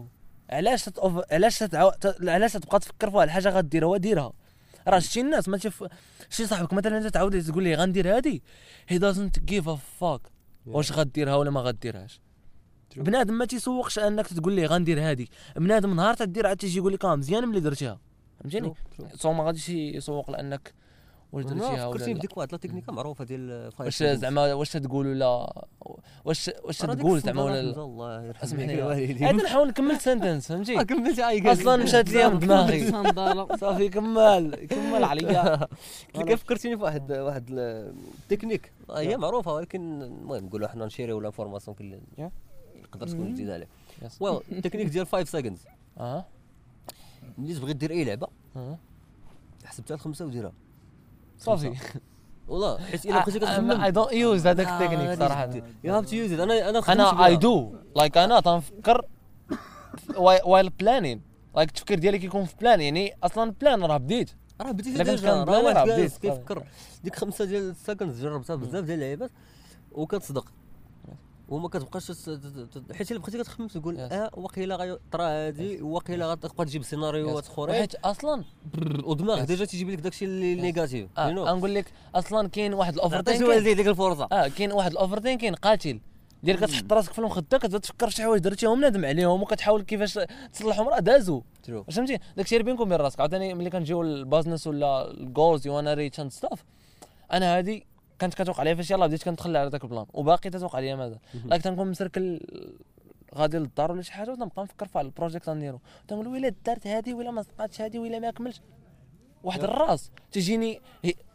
علاش. 0.49 0.89
علاش. 1.31 1.63
علاش 2.27 2.53
تبقى 2.53 2.79
تفكر 2.79 3.09
في 3.09 3.15
واحد؟ 3.17 3.27
الحاجة 3.27 3.49
غديرها 3.49 3.87
وديرها. 3.87 4.33
راه 4.87 4.99
شتي 4.99 5.21
الناس 5.21 5.49
ما 5.49 5.57
تشوف 5.57 5.83
شي 6.29 6.47
صاحبك 6.47 6.73
مثلا 6.73 6.97
انت 6.97 7.07
تعاود 7.07 7.43
تقول 7.43 7.63
ليه 7.63 7.75
غندير 7.75 8.15
هادي 8.15 8.43
he 8.93 8.95
doesn't 8.95 9.39
give 9.51 9.65
a 9.65 9.77
fuck. 10.01 10.29
واش 10.65 10.91
غديرها 10.91 11.35
ولا 11.35 11.51
ما 11.51 11.61
غديرهاش؟ 11.61 12.19
بنادم 12.95 13.33
ما 13.33 13.45
تيسوقش 13.45 13.99
أنك 13.99 14.27
تقول 14.27 14.53
ليه 14.53 14.65
غندير 14.67 14.99
هادي. 14.99 15.29
بنادم 15.55 15.95
نهار 15.95 16.13
تدير 16.13 16.47
عاد 16.47 16.57
تيجي 16.57 16.77
يقول 16.77 16.93
لك 16.93 17.05
آه 17.05 17.15
مزيان 17.15 17.47
ملي 17.47 17.59
درتيها 17.59 17.99
فهمتيني؟ 18.39 18.73
so 19.13 19.33
ما 19.33 19.43
غاديش 19.43 19.69
يسوق 19.69 20.31
لأنك 20.31 20.73
واش 21.35 21.45
درتيها 21.45 21.87
ولا 21.87 21.89
فكرتيني 21.97 22.13
لا. 22.13 22.19
بديك 22.19 22.37
واحد 22.37 22.51
la 22.51 22.57
technique 22.57 22.93
معروفة 22.93 23.23
ديال 23.25 23.71
five 23.77 23.81
واش 23.81 24.03
seconds. 24.03 24.05
زعما 24.05 24.53
واش 24.53 24.71
تقول 24.71 25.07
ولا 25.07 25.63
واش 26.25 26.51
واش 26.63 26.77
تقول 26.77 27.19
زعما 27.19 27.43
ولا 27.43 27.59
الله 27.59 28.23
يرحم 28.23 28.59
الوالدين. 28.59 29.23
عاد 29.27 29.35
نحاول 29.35 29.67
نكمل 29.67 29.99
sentence 30.01 30.47
فهمتي؟ 30.47 30.75
كملتي. 30.85 31.21
عاي 31.23 31.39
قال 31.39 31.51
أصلا 31.53 31.83
مشات 31.83 32.09
ليا 32.09 32.27
من 32.33 32.39
دماغي 32.39 32.91
صافي 33.57 33.89
كمل. 33.89 34.55
كمل 34.69 35.03
عليا. 35.03 35.55
قلت 36.15 36.29
لك 36.29 36.35
فكرتيني 36.35 36.77
في 36.77 36.83
واحد 36.83 37.11
واحد 37.11 37.45
التكنيك 37.51 38.71
هي 38.91 39.17
معروفة 39.17 39.53
ولكن 39.53 40.01
المهم 40.01 40.45
نقولوا 40.45 40.67
حنا 40.67 40.85
نشيريو 40.85 41.19
l'information 41.19 41.75
كل 41.77 41.99
Yeah. 42.17 42.29
تقدر 42.91 43.07
تكون 43.07 43.33
جديده 43.33 43.53
عليه. 43.53 43.67
well 44.19 44.39
ال 44.51 44.55
technique 44.55 44.87
ديال 44.87 45.07
5 45.07 45.23
seconds 45.29 45.65
أه. 45.97 46.25
ملي 47.37 47.53
تبغي 47.55 47.73
دير 47.73 47.91
أي 47.91 48.03
لعبة 48.03 48.27
آه. 48.55 48.77
حسبتها 49.65 49.95
الخمسه 49.95 50.25
وديرها. 50.25 50.51
صافي. 51.37 51.73
والله 52.47 52.77
حيت 52.77 53.05
إلا 53.05 53.19
بقيتي 53.19 53.39
كتخمم 53.39 53.81
I 53.81 53.91
don't 53.91 54.11
use 54.13 54.47
هذاك 54.47 54.67
التكنيك 54.67 55.19
صراحة. 55.19 55.49
you 55.83 55.93
have 55.95 56.05
to 56.05 56.15
use 56.15 56.31
أنا 56.31 56.69
أنا 56.69 56.79
أنا. 56.89 57.25
I 57.25 57.35
do 57.35 57.75
like 57.95 58.17
أنا 58.17 58.39
تنفكر 58.39 59.05
while 60.17 60.69
planning 60.69 61.21
like 61.55 61.69
التفكير 61.69 61.99
ديالي 61.99 62.19
كيكون 62.19 62.45
في 62.45 62.55
plan 62.61 62.81
يعني 62.81 63.13
أصلا 63.23 63.53
plan 63.61 63.83
راه 63.83 63.97
بديت. 63.97 64.31
راه 64.61 64.71
كنت 64.71 64.81
déjà. 64.81 65.43
راه 65.43 65.63
واحد 65.63 65.87
بديت. 65.89 66.17
كيفكر. 66.17 66.63
ديك 67.03 67.15
خمسة 67.15 67.45
ديال 67.45 67.69
ال 67.69 67.76
seconds 67.76 68.21
جربتها 68.21 68.55
بزاف 68.55 68.83
ديال 68.83 68.95
اللعيبات 68.95 69.31
وكتصدق. 69.91 70.45
وما 71.49 71.69
كتبقاش 71.69 72.11
حيت 72.93 73.11
إلا 73.11 73.19
بقيتي 73.19 73.37
كتخمم 73.37 73.67
تقول. 73.67 73.99
آه 73.99 74.29
واقيلا 74.33 74.75
غيطرى 74.75 75.23
هادي 75.23 75.81
واقيلا 75.81 76.31
غتبقى 76.31 76.65
تجيب 76.65 76.83
سيناريوهات 76.83 77.47
اخرين 77.47 77.75
حيت 77.75 77.95
أصلا 77.95 78.43
ودماغ. 79.03 79.43
déjà 79.43 79.65
تيجيب 79.65 79.89
لك 79.89 79.99
داكشي 79.99 80.25
اللي 80.25 80.55
negative 80.55 81.09
آه 81.17 81.29
know. 81.29 81.49
نقول 81.57 81.75
لك 81.75 81.85
أصلا 82.15 82.49
كاين 82.49 82.73
واحد 82.73 82.93
ال 82.93 82.98
over 82.98 83.17
عطيتي 83.17 83.43
والديك 83.43 83.77
ديك 83.77 83.87
الفرصة. 83.87 84.27
آه 84.31 84.47
كاين 84.47 84.71
واحد 84.71 84.91
ال 84.91 84.97
over 84.97 85.19
thinking 85.19 85.55
قاتل. 85.55 85.99
ديال 86.43 86.57
كتحط 86.57 86.93
راسك 86.93 87.13
في 87.13 87.19
المخدة 87.19 87.57
كتبدا 87.57 87.77
تفكر 87.77 88.09
في 88.09 88.15
شي 88.15 88.23
حوايج 88.23 88.41
درتيهم 88.41 88.81
نادم 88.81 89.05
عليهم 89.05 89.41
وكتحاول 89.41 89.81
كيفاش 89.81 90.19
تصلحهم. 90.53 90.87
راه 90.87 90.99
دازوا 90.99 91.41
فهمتي؟ 91.91 92.19
داكشي 92.37 92.55
اللي 92.55 92.65
بينكم 92.65 92.81
وبين 92.81 92.97
راسك. 92.97 93.19
عاوتاني 93.19 93.53
ملي 93.53 93.69
كنجيو 93.69 94.03
لل 94.03 94.16
business 94.16 94.67
ولا 94.67 95.11
ال 95.11 95.21
goals 95.21 95.67
you 95.67 95.79
أنا 95.79 95.93
rich 95.93 96.19
and 96.19 96.31
stuff 96.31 96.63
أنا 97.33 97.57
هادي 97.57 97.85
كانت 98.19 98.33
كتوقع 98.33 98.59
عليا 98.59 98.75
فاش 98.75 98.91
يلاه 98.91 99.07
بديت 99.07 99.23
كندخل 99.23 99.57
على 99.57 99.69
ذاك 99.69 99.83
البلان. 99.83 100.05
وباقي 100.13 100.49
تتوقع 100.49 100.77
عليا 100.77 100.95
مازال 100.95 101.19
لاك 101.45 101.61
تنكون 101.61 101.91
مسركل 101.91 102.39
غادي 103.35 103.57
للدار 103.57 103.91
ولا 103.91 104.01
شي 104.01 104.11
حاجة 104.11 104.31
وتنبقى 104.31 104.63
نفكر 104.63 104.87
في 104.87 105.01
البروجيكت 105.01 105.49
غنديرو 105.49 105.79
تنقول 106.07 106.27
ويلا 106.27 106.53
درت 106.65 106.87
هادي 106.87 107.13
ولا 107.13 107.31
ما 107.31 107.41
صدقاتش 107.41 107.81
هادي 107.81 107.99
ولا 107.99 108.19
ما 108.19 108.31
كملتش 108.31 108.61
واحد 109.43 109.63
الراس 109.63 110.11
تجيني 110.31 110.81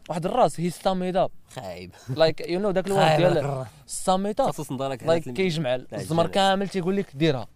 واحد 0.09 0.25
الراس 0.25 0.59
هي 0.59 0.69
ستاميد 0.69 1.17
اب 1.17 1.31
خايب. 1.47 1.91
لايك 2.15 2.49
يو 2.49 2.59
نو 2.59 2.71
داك 2.71 2.87
الوقت 2.87 3.17
ديال 3.17 3.65
ستاميد 3.85 4.41
اب 4.41 4.49
خصوص 4.49 4.71
نضالك 4.71 5.03
لايك 5.03 5.29
كيجمع 5.29 5.75
الزمر 5.93 6.27
كامل 6.27 6.69
تيقول 6.69 6.97
لك 6.97 7.15
ديرها. 7.15 7.47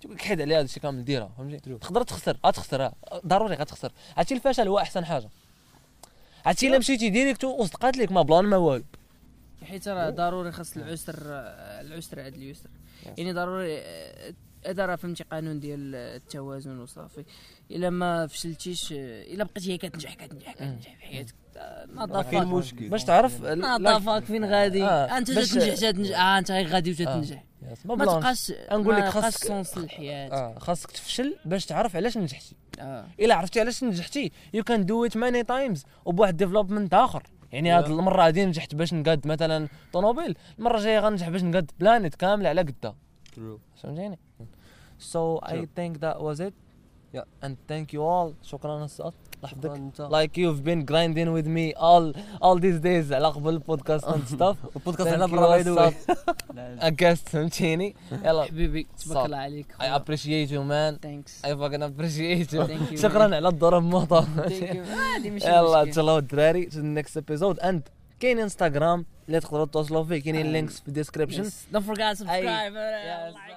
تيقول 0.00 0.16
لك 0.16 0.22
حيد 0.22 0.40
عليها 0.40 0.58
هذا 0.58 0.64
الشيء 0.64 0.82
كامل 0.82 1.04
ديرها 1.04 1.30
فهمتي؟ 1.38 1.78
تقدر 1.78 2.02
تخسر 2.02 2.36
غتخسر 2.46 2.82
آه، 2.82 2.94
ضروري 3.26 3.54
غتخسر. 3.54 3.92
عرفتي 4.16 4.34
الفشل 4.34 4.68
هو 4.68 4.78
أحسن 4.78 5.04
حاجة. 5.04 5.30
عرفتي 6.46 6.68
إلا 6.68 6.78
مشيتي 6.78 7.10
ديريكتو 7.10 7.48
وصدقات 7.48 7.96
لك 7.96 8.12
ما 8.12 8.22
plan 8.22 8.44
ما 8.44 8.56
والو. 8.56 8.84
حيت 9.64 9.88
راه 9.88 10.10
ضروري 10.10 10.52
خاص 10.52 10.76
العسر 10.76 11.14
العسر 11.80 12.20
عاد 12.20 12.34
اليسر. 12.34 12.70
يعني 13.18 13.32
ضروري 13.32 13.78
آه، 13.78 14.34
هذا 14.66 14.86
راه 14.86 14.96
فهمتي 14.96 15.24
قانون 15.24 15.60
ديال 15.60 15.94
التوازن 15.94 16.78
وصافي. 16.78 17.24
إلا 17.70 17.90
ما 17.90 18.26
فشلتيش 18.26 18.92
آه، 18.92 19.22
إلا 19.22 19.44
بقيتي 19.44 19.72
هي 19.72 19.78
كتنجح 19.78 20.14
كتنجح 20.14 20.52
كتنجح 20.54 20.94
في 20.96 21.02
حياتك. 21.02 21.34
آه، 21.56 22.22
كاين 22.22 22.44
مشكل. 22.46 22.88
باش 22.88 23.04
تعرف 23.04 23.42
ناضافاك 23.42 24.24
فين 24.24 24.44
غادي؟ 24.44 24.82
آه، 24.84 25.18
انت 25.18 25.30
باش- 25.30 25.50
تنجح 25.50 25.90
تنجح 25.90 26.20
آه 26.20 26.38
انت 26.38 26.50
غير 26.50 26.66
غادي 26.66 26.90
وتتنجح 26.90 27.44
ما 27.84 27.94
ما 27.94 28.04
تبقاش 28.04 28.52
نقول 28.72 28.96
لك 28.96 29.02
ما 29.02 29.10
خاصك- 29.10 29.20
بقاش 29.22 29.34
sens 29.34 29.78
للحياة. 29.78 30.30
آه 30.30 30.58
خاصك 30.58 30.90
تفشل 30.90 31.36
باش 31.44 31.66
تعرف 31.66 31.96
علاش 31.96 32.18
نجحتي. 32.18 32.56
آه. 32.80 33.06
إلا 33.20 33.34
عرفتي 33.34 33.60
علاش 33.60 33.84
نجحتي؟ 33.84 34.32
you 34.54 34.64
can 34.64 34.86
do 34.86 35.04
it 35.04 35.16
many 35.16 35.42
times 35.42 35.84
وبواحد 36.04 36.36
development 36.36 36.94
آخر. 36.94 37.22
يعني 37.52 37.70
هاد 37.70 37.86
المرة 37.86 38.26
هادي 38.26 38.44
نجحت 38.46 38.74
باش 38.74 38.94
نقاد 38.94 39.26
مثلا 39.26 39.68
طوموبيل 39.92 40.36
المرة 40.58 40.76
الجاية 40.76 40.98
غنجح 41.00 41.28
باش 41.28 41.42
نقاد 41.44 41.70
planète 41.80 42.14
كامله 42.14 42.48
على 42.48 42.60
قدها 42.60 42.94
فهمتيني؟ 43.82 44.18
So 45.12 45.40
I 45.42 45.50
Sure. 45.52 45.66
think 45.78 45.92
that 46.00 46.18
was 46.26 46.38
it. 46.48 46.54
Yeah. 47.16 47.44
And 47.44 47.54
thank 47.70 47.92
you 47.92 48.00
all. 48.00 48.32
شكرا 48.42 48.84
أستاذ. 48.84 49.10
لحظتك. 49.42 49.92
Like 50.10 50.36
you've 50.36 50.62
been 50.64 50.84
grinding 50.84 51.32
with 51.36 51.46
me 51.46 51.74
all 51.76 52.12
all 52.42 52.58
these 52.58 52.80
days 52.80 53.12
على 53.12 53.28
قبل 53.28 53.48
البودكاست 53.48 54.04
and 54.04 54.28
stuff. 54.36 54.56
البودكاست 54.76 55.08
على 55.08 55.26
برا 55.28 55.48
by 55.48 55.62
the 55.62 56.90
guest 56.90 57.28
فهمتيني. 57.28 57.94
يلا 58.24 58.44
حبيبي. 58.44 58.86
تبارك 59.04 59.26
الله 59.26 59.36
عليك 59.36 59.66
I 59.80 59.84
appreciate 59.84 60.50
you 60.50 60.62
man. 60.68 61.02
Thanks 61.02 61.42
I 61.42 61.48
fucking 61.48 61.82
appreciate 61.82 62.52
you. 62.52 62.66
Thank 62.66 62.92
you, 62.92 63.00
شكرا. 63.02 63.22
على 63.36 63.48
الضرب 63.48 63.82
ماشي 64.36 64.64
يلا 64.68 65.30
مشكل. 65.30 65.92
تهلاو 65.92 66.18
الدراري 66.18 66.70
the 66.70 67.02
next 67.02 67.16
episode 67.20 67.62
and 67.64 67.80
كاين 68.20 68.38
انستغرام 68.38 69.06
اللي 69.28 69.40
تقدروا 69.40 69.64
تواصلوا 69.66 70.04
فيه 70.04 70.22
كاين 70.22 70.36
ال 70.36 70.43
links 70.43 70.80
في 70.80 70.88
ال 70.88 70.93
description 70.93 71.44
Yes. 71.44 71.48
Don't 71.74 71.82
forget 71.82 72.16
to 72.16 72.16
subscribe. 72.22 72.74
Yes. 72.74 73.52